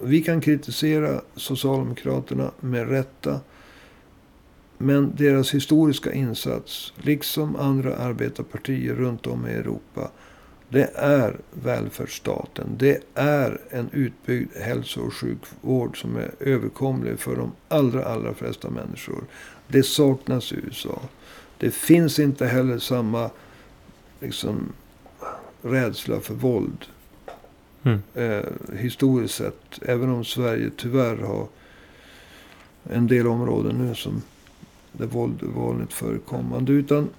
vi 0.03 0.21
kan 0.21 0.41
kritisera 0.41 1.21
Socialdemokraterna 1.35 2.51
med 2.59 2.89
rätta. 2.89 3.39
Men 4.77 5.15
deras 5.15 5.53
historiska 5.53 6.13
insats, 6.13 6.93
liksom 6.95 7.55
andra 7.55 7.95
arbetarpartier 7.95 8.95
runt 8.95 9.27
om 9.27 9.47
i 9.47 9.51
Europa. 9.51 10.11
Det 10.69 10.91
är 10.95 11.37
välfärdsstaten. 11.51 12.67
Det 12.77 13.03
är 13.13 13.61
en 13.69 13.89
utbyggd 13.93 14.57
hälso 14.57 15.01
och 15.01 15.13
sjukvård 15.13 16.01
som 16.01 16.15
är 16.15 16.31
överkomlig 16.39 17.19
för 17.19 17.35
de 17.35 17.51
allra, 17.67 18.05
allra 18.05 18.33
flesta 18.33 18.69
människor. 18.69 19.23
Det 19.67 19.83
saknas 19.83 20.51
i 20.51 20.55
USA. 20.55 20.99
Det 21.57 21.71
finns 21.71 22.19
inte 22.19 22.45
heller 22.45 22.79
samma 22.79 23.29
liksom, 24.19 24.73
rädsla 25.61 26.19
för 26.19 26.33
våld 26.33 26.85
Mm. 27.83 27.99
eh, 28.15 28.45
historiskt 28.77 29.35
sett. 29.35 29.79
Även 29.81 30.09
om 30.09 30.25
Sverige 30.25 30.71
tyvärr 30.77 31.17
har 31.17 31.47
en 32.83 33.07
del 33.07 33.27
områden 33.27 33.87
nu 33.87 33.95
som 33.95 34.21
där 34.91 35.05
våld 35.05 35.43
är 35.43 35.47
vanligt 35.47 35.93
förekommande. 35.93 36.71
Utan 36.71 37.09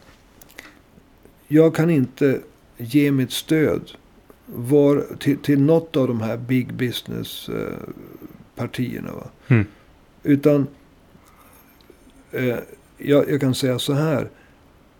jag 1.48 1.75
kan 1.75 1.90
inte 1.90 2.40
ge 2.77 3.11
mitt 3.11 3.33
stöd 3.33 3.90
var, 4.46 5.16
till, 5.18 5.38
till 5.38 5.61
något 5.61 5.96
av 5.96 6.09
de 6.09 6.20
här 6.20 6.37
big 6.37 6.75
business 6.75 7.48
eh? 7.48 7.79
Mm. 9.48 9.66
Utan 10.22 10.66
eh, 12.31 12.59
jag, 12.98 13.31
jag 13.31 13.40
kan 13.40 13.55
säga 13.55 13.79
så 13.79 13.92
här. 13.92 14.29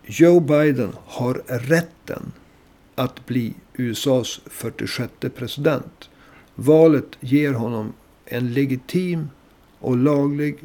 Joe 0.05 0.41
Biden 0.41 0.93
har 1.07 1.43
rätten 1.47 2.33
att 2.95 3.27
bli 3.27 3.55
USAs 3.77 4.41
46 4.47 5.13
president. 5.35 6.11
Valet 6.55 7.17
ger 7.21 7.53
honom 7.53 7.93
en 8.25 8.53
legitim 8.53 9.29
och 9.79 9.97
laglig 9.97 10.59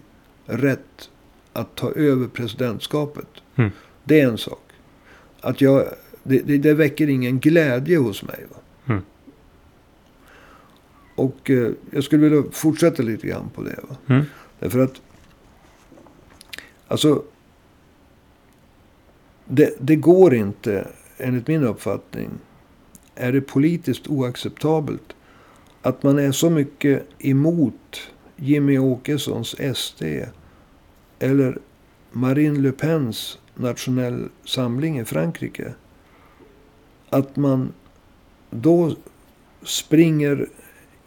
rätt 0.46 1.10
att 1.54 1.76
ta 1.76 1.92
över 1.92 2.28
presidentskapet. 2.28 3.28
Mm. 3.56 3.72
Det 4.04 4.22
är 4.22 4.28
en 4.28 4.38
sak. 4.38 4.62
Att 5.42 5.62
jag, 5.62 5.86
det, 6.24 6.40
det, 6.40 6.58
det 6.58 6.74
väcker 6.74 7.10
ingen 7.10 7.40
glädje 7.40 7.98
hos 7.98 8.24
mig. 8.24 8.46
Mm. 8.86 9.02
Och 11.16 11.50
eh, 11.50 11.72
jag 11.92 12.04
skulle 12.04 12.30
vilja 12.30 12.44
fortsätta 12.52 13.04
lite 13.04 13.28
grann 13.28 13.50
på 13.56 13.64
det. 13.64 13.80
Mm. 14.08 14.26
Därför 14.60 14.80
att... 14.80 15.02
Alltså... 16.88 17.24
Det, 19.50 19.76
det 19.80 19.96
går 19.96 20.34
inte, 20.34 20.88
enligt 21.18 21.48
min 21.48 21.64
uppfattning, 21.64 22.30
är 23.18 23.32
det 23.32 23.42
politiskt 23.42 24.08
oacceptabelt 24.08 25.16
att 25.82 26.04
man 26.04 26.20
är 26.20 26.32
så 26.32 26.50
mycket 26.50 27.04
emot 27.20 28.12
Jimmy 28.36 28.78
Åkessons 28.78 29.56
SD 29.76 30.04
eller 31.20 31.58
Marine 32.12 32.60
Le 32.60 32.72
Pens 32.72 33.40
nationell 33.56 34.30
samling 34.46 35.00
i 35.00 35.06
Frankrike. 35.06 35.74
Att 37.10 37.36
man 37.36 37.74
då 38.50 38.96
springer 39.64 40.48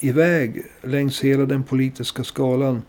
iväg 0.01 0.65
längs 0.83 1.21
hela 1.21 1.47
den 1.47 1.63
politiska 1.63 2.25
skalan 2.25 2.83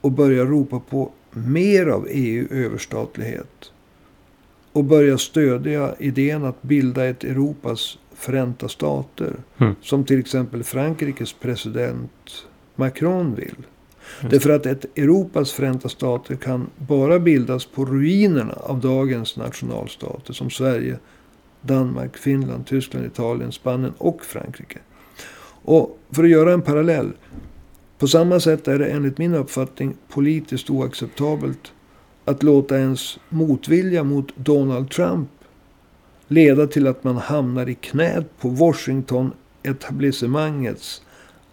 och 0.00 0.12
börjar 0.12 0.46
ropa 0.46 0.80
på 0.80 1.12
mer 1.30 1.86
av 1.86 2.06
EU-överstatlighet. 2.10 3.72
Och 4.72 4.84
börjar 4.84 5.16
stödja 5.16 5.94
idén 5.98 6.44
att 6.44 6.62
bilda 6.62 7.04
ett 7.04 7.24
Europas 7.24 7.98
förenta 8.16 8.68
stater. 8.68 9.36
Mm. 9.58 9.74
Som 9.82 10.04
till 10.04 10.18
exempel 10.18 10.64
Frankrikes 10.64 11.32
president 11.32 12.46
Macron 12.76 13.34
vill. 13.34 13.56
Just 14.20 14.30
Därför 14.30 14.50
att 14.50 14.66
ett 14.66 14.98
Europas 14.98 15.52
förenta 15.52 15.88
stater 15.88 16.36
kan 16.36 16.70
bara 16.76 17.18
bildas 17.18 17.66
på 17.66 17.84
ruinerna 17.84 18.52
av 18.52 18.80
dagens 18.80 19.36
nationalstater. 19.36 20.32
Som 20.32 20.50
Sverige, 20.50 20.98
Danmark, 21.60 22.16
Finland, 22.16 22.66
Tyskland, 22.66 23.06
Italien, 23.06 23.52
Spanien 23.52 23.92
och 23.98 24.24
Frankrike. 24.24 24.78
Och 25.62 25.98
för 26.10 26.24
att 26.24 26.30
göra 26.30 26.52
en 26.52 26.62
parallell. 26.62 27.12
På 27.98 28.08
samma 28.08 28.40
sätt 28.40 28.68
är 28.68 28.78
det 28.78 28.86
enligt 28.86 29.18
min 29.18 29.34
uppfattning 29.34 29.94
politiskt 30.08 30.70
oacceptabelt 30.70 31.72
att 32.24 32.42
låta 32.42 32.78
ens 32.78 33.18
motvilja 33.28 34.04
mot 34.04 34.36
Donald 34.36 34.90
Trump 34.90 35.28
leda 36.28 36.66
till 36.66 36.86
att 36.86 37.04
man 37.04 37.16
hamnar 37.16 37.68
i 37.68 37.74
knät 37.74 38.26
på 38.40 38.48
Washington-etablissemangets 38.48 41.02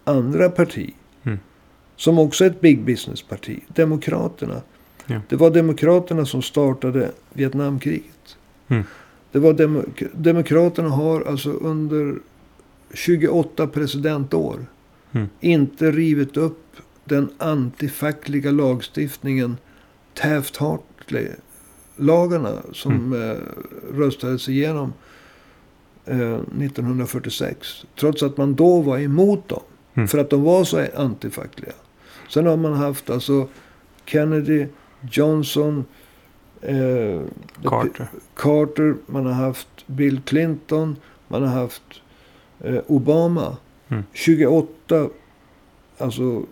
andra 0.04 0.48
parti. 0.50 0.94
Mm. 1.22 1.38
Som 1.96 2.18
också 2.18 2.44
är 2.44 2.50
ett 2.50 2.60
big 2.60 2.84
business-parti. 2.84 3.60
Demokraterna. 3.68 4.62
Ja. 5.06 5.20
Det 5.28 5.36
var 5.36 5.50
Demokraterna 5.50 6.26
som 6.26 6.42
startade 6.42 7.10
Vietnamkriget. 7.32 8.36
Mm. 8.68 8.82
Det 9.32 9.38
var 9.38 9.52
Demo- 9.52 10.08
Demokraterna 10.14 10.88
har 10.88 11.22
alltså 11.22 11.50
under 11.50 12.14
28 12.94 13.66
presidentår 13.66 14.66
Mm. 15.12 15.28
inte 15.40 15.90
rivit 15.90 16.36
upp 16.36 16.76
den 17.04 17.28
antifackliga 17.38 18.50
lagstiftningen 18.50 19.56
Taft-Hartley-lagarna 21.96 22.62
som 22.72 23.12
eh, 23.12 23.96
röstades 23.98 24.48
igenom 24.48 24.92
eh, 26.04 26.34
1946. 26.34 27.84
Trots 27.96 28.22
att 28.22 28.36
man 28.36 28.54
då 28.54 28.80
var 28.80 28.98
emot 28.98 29.48
dem. 29.48 29.62
Mm. 29.94 30.08
För 30.08 30.18
att 30.18 30.30
de 30.30 30.42
var 30.42 30.64
så 30.64 30.86
antifackliga. 30.96 31.72
Sen 32.28 32.46
har 32.46 32.56
man 32.56 32.72
haft 32.72 33.10
alltså 33.10 33.48
Kennedy, 34.04 34.66
Johnson, 35.10 35.84
eh, 36.60 37.20
Carter. 37.64 38.08
Carter, 38.34 38.96
man 39.06 39.26
har 39.26 39.32
haft 39.32 39.86
Bill 39.86 40.20
Clinton, 40.24 40.96
man 41.28 41.42
har 41.42 41.60
haft 41.60 42.02
eh, 42.60 42.80
Obama. 42.86 43.56
Mm. 43.88 44.02
28 44.12 45.08
alltså, 45.98 46.42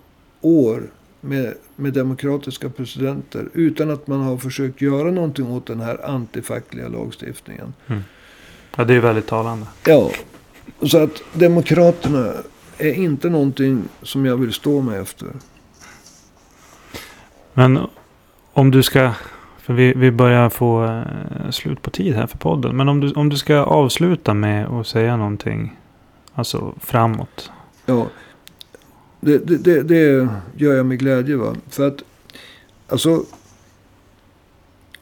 år 0.40 0.90
med, 1.24 1.54
med 1.76 1.92
demokratiska 1.92 2.68
presidenter. 2.68 3.48
Utan 3.52 3.90
att 3.90 4.06
man 4.06 4.20
har 4.20 4.36
försökt 4.36 4.80
göra 4.80 5.10
någonting 5.10 5.46
åt 5.46 5.66
den 5.66 5.80
här 5.80 6.06
antifackliga 6.06 6.88
lagstiftningen. 6.88 7.74
Ja, 8.76 8.84
det 8.84 8.94
är 8.94 9.00
väldigt 9.00 9.26
talande. 9.26 9.66
Ja, 9.86 10.10
så 10.82 10.98
att 10.98 11.22
demokraterna 11.32 12.32
är 12.78 12.92
inte 12.92 13.30
någonting 13.30 13.82
som 14.02 14.26
jag 14.26 14.36
vill 14.36 14.52
stå 14.52 14.80
med 14.80 15.00
efter. 15.00 15.28
Men 17.52 17.78
om 18.52 18.70
du 18.70 18.82
ska... 18.82 19.12
För 19.58 19.74
vi, 19.74 19.92
vi 19.92 20.10
börjar 20.10 20.50
få 20.50 20.84
eh, 20.84 21.50
slut 21.50 21.82
på 21.82 21.90
tid 21.90 22.14
här 22.14 22.26
för 22.26 22.38
podden. 22.38 22.76
Men 22.76 22.88
om 22.88 23.00
du, 23.00 23.12
om 23.12 23.28
du 23.28 23.36
ska 23.36 23.56
avsluta 23.56 24.34
med 24.34 24.66
att 24.66 24.86
säga 24.86 25.16
någonting. 25.16 25.76
Alltså 26.34 26.74
framåt. 26.80 27.50
Ja, 27.86 28.06
det, 29.24 29.38
det, 29.38 29.82
det, 29.82 30.28
gör 30.56 30.74
jag 30.74 30.86
med 30.86 30.98
glädje. 30.98 31.36
Va? 31.36 31.56
För 31.68 31.88
att, 31.88 32.02
alltså, 32.88 33.24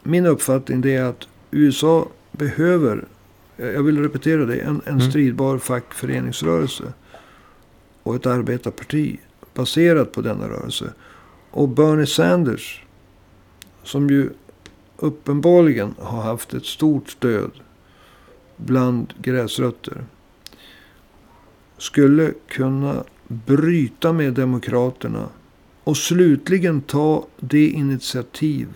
min 0.03 0.27
uppfattning 0.27 0.85
är 0.85 1.03
att 1.03 1.29
USA 1.51 2.09
behöver, 2.33 3.05
jag 3.57 3.83
vill 3.83 4.03
repetera 4.03 4.45
det, 4.47 4.57
en, 4.57 4.81
en 4.85 4.95
Mm. 4.95 5.11
stridbar 5.11 5.59
fackföreningsrörelse. 5.59 6.93
Och 8.03 8.15
ett 8.15 8.27
arbetarparti 8.27 9.19
baserat 9.55 10.13
på 10.13 10.21
denna 10.21 10.49
rörelse. 10.49 10.93
Och 11.51 11.69
Bernie 11.69 12.07
Sanders, 12.07 12.85
som 13.83 14.11
ju 14.11 14.31
uppenbarligen 14.97 15.95
har 15.99 16.23
haft 16.23 16.55
ett 16.55 16.67
stort 16.67 17.11
stöd 17.11 17.51
bland 18.57 19.15
gräsrötter. 19.23 20.05
Skulle 21.79 22.33
kunna 22.49 23.05
bryta 23.31 24.13
med 24.13 24.35
demokraterna 24.35 25.29
och 25.85 25.97
slutligen 25.97 26.81
ta 26.81 27.27
det 27.41 27.69
initiativ 27.69 28.69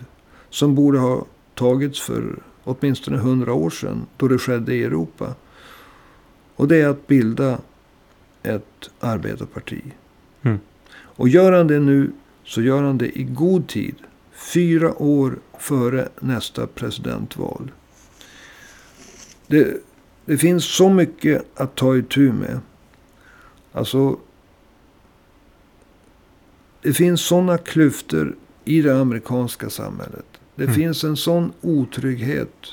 som 0.49 0.75
borde 0.75 0.99
ha 0.99 1.25
tagits 1.53 2.01
för 2.01 2.39
åtminstone 2.63 3.17
hundra 3.17 3.53
år 3.53 3.69
sedan 3.69 4.05
då 4.17 4.27
det 4.27 4.37
skedde 4.37 4.75
i 4.75 4.83
Europa. 4.83 5.35
Och 6.55 6.67
det 6.67 6.81
är 6.81 6.87
att 6.87 7.07
bilda 7.07 7.59
ett 8.43 8.89
arbetarparti. 8.99 9.81
Mm. 10.41 10.59
Och 10.91 11.29
gör 11.29 11.51
han 11.51 11.67
det 11.67 11.79
nu 11.79 12.11
så 12.43 12.61
gör 12.61 12.83
han 12.83 12.97
det 12.97 13.19
i 13.19 13.23
god 13.23 13.67
tid. 13.67 13.95
Fyra 14.53 15.01
år 15.01 15.39
före 15.59 16.09
nästa 16.19 16.67
presidentval. 16.67 17.71
Det, 19.47 19.81
det 20.25 20.37
finns 20.37 20.65
så 20.65 20.89
mycket 20.89 21.45
att 21.55 21.75
ta 21.75 21.97
itu 21.97 22.31
med. 22.31 22.59
Alltså. 23.71 24.17
Det 26.85 26.93
finns 26.93 27.21
sådana 27.21 27.57
klyftor 27.57 28.35
i 28.65 28.81
det 28.81 29.01
amerikanska 29.01 29.69
samhället. 29.69 30.25
Det 30.55 30.63
Mm. 30.63 30.75
finns 30.75 31.03
en 31.03 31.17
sån 31.17 31.53
otrygghet. 31.61 32.65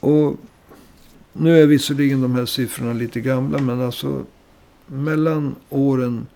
Och 0.00 0.36
nu 1.32 1.58
är 1.62 1.66
visserligen 1.66 2.20
de 2.22 2.34
här 2.34 2.46
siffrorna 2.46 2.92
lite 2.92 3.20
gamla. 3.20 3.58
Men 3.58 3.80
alltså 3.80 4.24
mellan 4.86 5.54
åren 5.70 6.26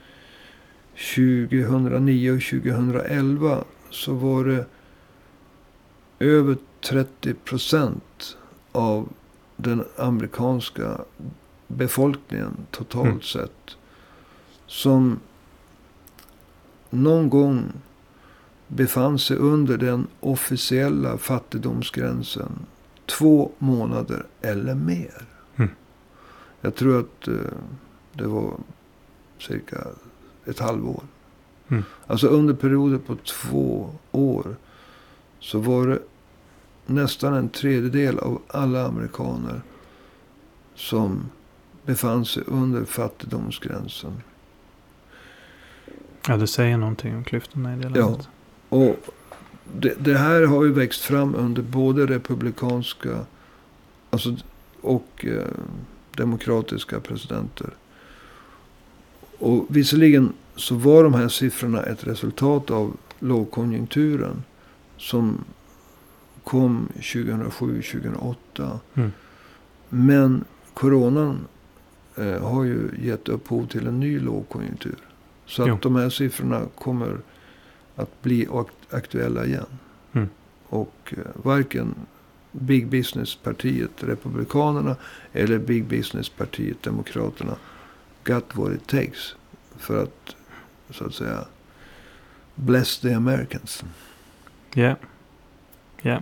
2009 1.14 2.32
och 2.32 2.42
2011 2.42 3.64
så 3.90 4.12
var 4.14 4.44
det 4.44 4.64
över 6.18 6.56
30 6.90 7.34
procent 7.34 8.36
av 8.72 9.08
den 9.56 9.84
amerikanska 9.96 11.00
befolkningen 11.66 12.56
totalt 12.70 13.06
Mm. 13.06 13.20
sett. 13.22 13.76
Som 14.66 15.20
någon 16.90 17.30
gång 17.30 17.72
befann 18.68 19.18
sig 19.18 19.36
under 19.36 19.78
den 19.78 20.06
officiella 20.20 21.18
fattigdomsgränsen. 21.18 22.52
Två 23.06 23.52
månader 23.58 24.26
eller 24.40 24.74
mer. 24.74 25.26
Mm. 25.56 25.70
Jag 26.60 26.74
tror 26.74 27.00
att 27.00 27.28
eh, 27.28 27.34
det 28.12 28.26
var 28.26 28.52
cirka 29.38 29.84
ett 30.44 30.58
halvår. 30.58 31.02
Mm. 31.68 31.84
Alltså 32.06 32.26
under 32.26 32.54
perioder 32.54 32.98
på 32.98 33.16
två 33.16 33.90
år. 34.12 34.56
Så 35.40 35.58
var 35.58 35.86
det 35.86 35.98
nästan 36.86 37.34
en 37.34 37.48
tredjedel 37.48 38.18
av 38.18 38.42
alla 38.48 38.86
amerikaner. 38.86 39.62
Som 40.74 41.30
befann 41.84 42.24
sig 42.24 42.42
under 42.46 42.84
fattigdomsgränsen. 42.84 44.22
Ja, 46.28 46.36
det 46.36 46.46
säger 46.46 46.76
någonting 46.76 47.16
om 47.16 47.24
klyftorna 47.24 47.74
i 47.74 47.76
det 47.76 47.90
Ja. 47.98 48.06
landet. 48.06 48.28
Och 48.68 48.96
det, 49.74 49.94
det 50.04 50.18
här 50.18 50.42
har 50.46 50.64
ju 50.64 50.72
växt 50.72 51.00
fram 51.00 51.34
under 51.34 51.62
både 51.62 52.06
republikanska 52.06 53.18
alltså, 54.10 54.36
och 54.80 55.24
eh, 55.28 55.46
demokratiska 56.16 57.00
presidenter. 57.00 57.70
Och 59.38 59.66
visserligen 59.68 60.32
så 60.56 60.74
var 60.74 61.04
de 61.04 61.14
här 61.14 61.28
siffrorna 61.28 61.82
ett 61.82 62.06
resultat 62.06 62.70
av 62.70 62.96
lågkonjunkturen. 63.18 64.42
Som 64.96 65.44
kom 66.44 66.88
2007-2008. 66.96 68.78
Mm. 68.94 69.12
Men 69.88 70.44
coronan 70.74 71.46
eh, 72.16 72.42
har 72.48 72.64
ju 72.64 72.90
gett 73.02 73.28
upphov 73.28 73.66
till 73.66 73.86
en 73.86 74.00
ny 74.00 74.20
lågkonjunktur. 74.20 74.96
Så 75.48 75.62
att 75.62 75.68
Jo. 75.68 75.78
de 75.82 75.96
här 75.96 76.10
siffrorna 76.10 76.62
kommer 76.78 77.18
att 77.96 78.22
bli 78.22 78.46
ak- 78.46 78.68
aktuella 78.90 79.44
igen. 79.46 79.66
Mm. 80.12 80.28
Och 80.68 81.14
eh, 81.16 81.18
varken 81.34 81.94
Big 82.52 82.88
Business-partiet 82.88 83.90
Republikanerna 84.00 84.96
eller 85.32 85.58
Big 85.58 85.84
Business-partiet 85.84 86.82
Demokraterna 86.82 87.56
got 88.24 88.56
what 88.56 88.72
it 88.72 88.86
takes 88.86 89.34
för 89.78 90.02
att 90.02 90.36
så 90.90 91.04
att 91.06 91.14
säga 91.14 91.44
bless 92.54 92.98
the 93.00 93.14
Americans. 93.14 93.84
Ja. 94.74 94.96
Ja. 96.02 96.20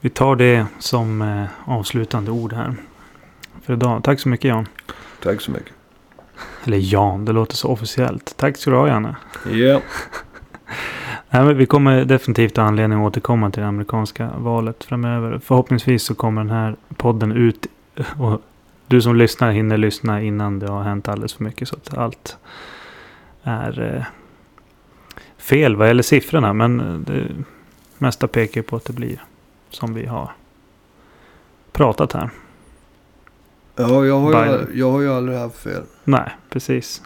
Vi 0.00 0.10
tar 0.10 0.36
det 0.36 0.66
som 0.78 1.22
eh, 1.22 1.46
avslutande 1.64 2.30
ord 2.30 2.52
här. 2.52 2.74
För 3.62 3.72
idag. 3.72 4.04
Tack 4.04 4.20
så 4.20 4.28
mycket 4.28 4.48
Jan. 4.48 4.68
Tack 5.22 5.40
så 5.40 5.50
mycket. 5.50 5.72
Eller 6.64 6.78
Jan, 6.78 7.24
det 7.24 7.32
låter 7.32 7.56
så 7.56 7.68
officiellt. 7.68 8.34
Tack 8.36 8.56
ska 8.56 8.70
du 8.70 8.76
ha 8.76 8.88
Janne. 8.88 9.16
Ja. 9.52 9.80
Nej, 11.30 11.44
men 11.44 11.56
vi 11.56 11.66
kommer 11.66 12.04
definitivt 12.04 12.56
ha 12.56 12.64
anledning 12.64 12.98
att 12.98 13.06
återkomma 13.06 13.50
till 13.50 13.62
det 13.62 13.68
amerikanska 13.68 14.30
valet 14.36 14.84
framöver. 14.84 15.40
Förhoppningsvis 15.44 16.02
så 16.02 16.14
kommer 16.14 16.40
den 16.40 16.50
här 16.50 16.76
podden 16.96 17.32
ut. 17.32 17.66
Och 18.18 18.42
du 18.86 19.02
som 19.02 19.16
lyssnar 19.16 19.52
hinner 19.52 19.76
lyssna 19.76 20.22
innan 20.22 20.58
det 20.58 20.70
har 20.70 20.82
hänt 20.82 21.08
alldeles 21.08 21.34
för 21.34 21.44
mycket. 21.44 21.68
Så 21.68 21.76
att 21.76 21.98
allt 21.98 22.36
är 23.42 23.96
eh, 23.96 24.04
fel 25.38 25.76
vad 25.76 25.88
gäller 25.88 26.02
siffrorna. 26.02 26.52
Men 26.52 26.80
eh, 26.80 26.94
det 26.94 27.26
mesta 27.98 28.28
pekar 28.28 28.62
på 28.62 28.76
att 28.76 28.84
det 28.84 28.92
blir 28.92 29.22
som 29.70 29.94
vi 29.94 30.06
har 30.06 30.30
pratat 31.72 32.12
här. 32.12 32.30
Ja, 33.80 34.06
jag 34.06 34.20
har, 34.20 34.46
ju, 34.46 34.78
jag 34.78 34.90
har 34.90 35.00
ju 35.00 35.12
aldrig 35.12 35.38
haft 35.38 35.56
fel. 35.56 35.82
Nej, 36.04 36.30
precis. 36.50 37.02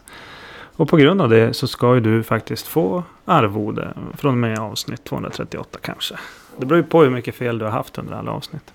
Och 0.77 0.89
på 0.89 0.97
grund 0.97 1.21
av 1.21 1.29
det 1.29 1.55
så 1.55 1.67
ska 1.67 1.95
ju 1.95 2.01
du 2.01 2.23
faktiskt 2.23 2.67
få 2.67 3.03
arvode 3.25 3.95
från 4.17 4.31
och 4.31 4.39
med 4.39 4.59
avsnitt 4.59 5.05
238 5.05 5.79
kanske. 5.83 6.15
Det 6.57 6.67
beror 6.67 6.81
ju 6.81 6.87
på 6.87 7.03
hur 7.03 7.11
mycket 7.11 7.35
fel 7.35 7.59
du 7.59 7.65
har 7.65 7.73
haft 7.73 7.99
under 7.99 8.15
alla 8.15 8.31
avsnitt. 8.31 8.73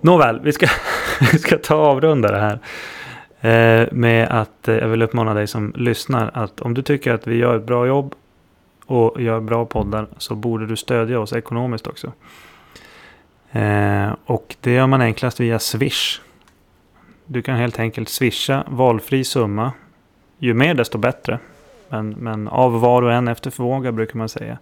Nåväl, 0.00 0.40
vi 0.40 0.52
ska, 0.52 0.66
vi 1.32 1.38
ska 1.38 1.58
ta 1.58 1.74
avrunda 1.74 2.30
det 2.30 2.38
här. 2.38 2.58
Eh, 3.40 3.88
med 3.92 4.28
att 4.28 4.68
eh, 4.68 4.74
jag 4.74 4.88
vill 4.88 5.02
uppmana 5.02 5.34
dig 5.34 5.46
som 5.46 5.72
lyssnar 5.76 6.30
att 6.34 6.60
om 6.60 6.74
du 6.74 6.82
tycker 6.82 7.14
att 7.14 7.26
vi 7.26 7.36
gör 7.36 7.56
ett 7.56 7.66
bra 7.66 7.86
jobb 7.86 8.14
och 8.86 9.20
gör 9.22 9.40
bra 9.40 9.64
poddar 9.64 10.06
så 10.18 10.34
borde 10.34 10.66
du 10.66 10.76
stödja 10.76 11.20
oss 11.20 11.32
ekonomiskt 11.32 11.86
också. 11.86 12.12
Eh, 13.52 14.10
och 14.24 14.56
det 14.60 14.72
gör 14.72 14.86
man 14.86 15.00
enklast 15.00 15.40
via 15.40 15.58
Swish. 15.58 16.20
Du 17.32 17.42
kan 17.42 17.56
helt 17.56 17.78
enkelt 17.78 18.08
swisha 18.08 18.64
valfri 18.68 19.24
summa. 19.24 19.72
Ju 20.38 20.54
mer 20.54 20.74
desto 20.74 20.98
bättre. 20.98 21.38
Men, 21.88 22.10
men 22.10 22.48
av 22.48 22.80
var 22.80 23.02
och 23.02 23.12
en 23.12 23.28
efter 23.28 23.50
förmåga 23.50 23.92
brukar 23.92 24.18
man 24.18 24.28
säga. 24.28 24.58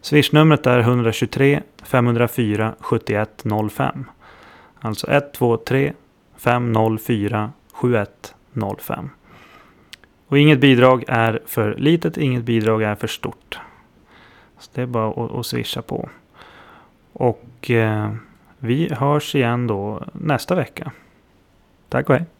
Swishnumret 0.00 0.66
är 0.66 0.78
123 0.78 1.62
504 1.82 2.74
7105. 2.80 4.04
Alltså 4.80 5.10
123 5.10 5.92
504 6.36 7.52
7105. 7.72 9.10
Och 10.28 10.38
inget 10.38 10.60
bidrag 10.60 11.04
är 11.08 11.40
för 11.46 11.74
litet, 11.74 12.16
inget 12.16 12.44
bidrag 12.44 12.82
är 12.82 12.94
för 12.94 13.06
stort. 13.06 13.58
Så 14.58 14.70
det 14.74 14.82
är 14.82 14.86
bara 14.86 15.24
att, 15.24 15.30
att 15.30 15.46
swisha 15.46 15.82
på. 15.82 16.08
Och 17.12 17.70
eh, 17.70 18.10
vi 18.58 18.94
hörs 18.94 19.34
igen 19.34 19.66
då 19.66 20.02
nästa 20.12 20.54
vecka. 20.54 20.92
Och 22.04 22.14
hej. 22.14 22.35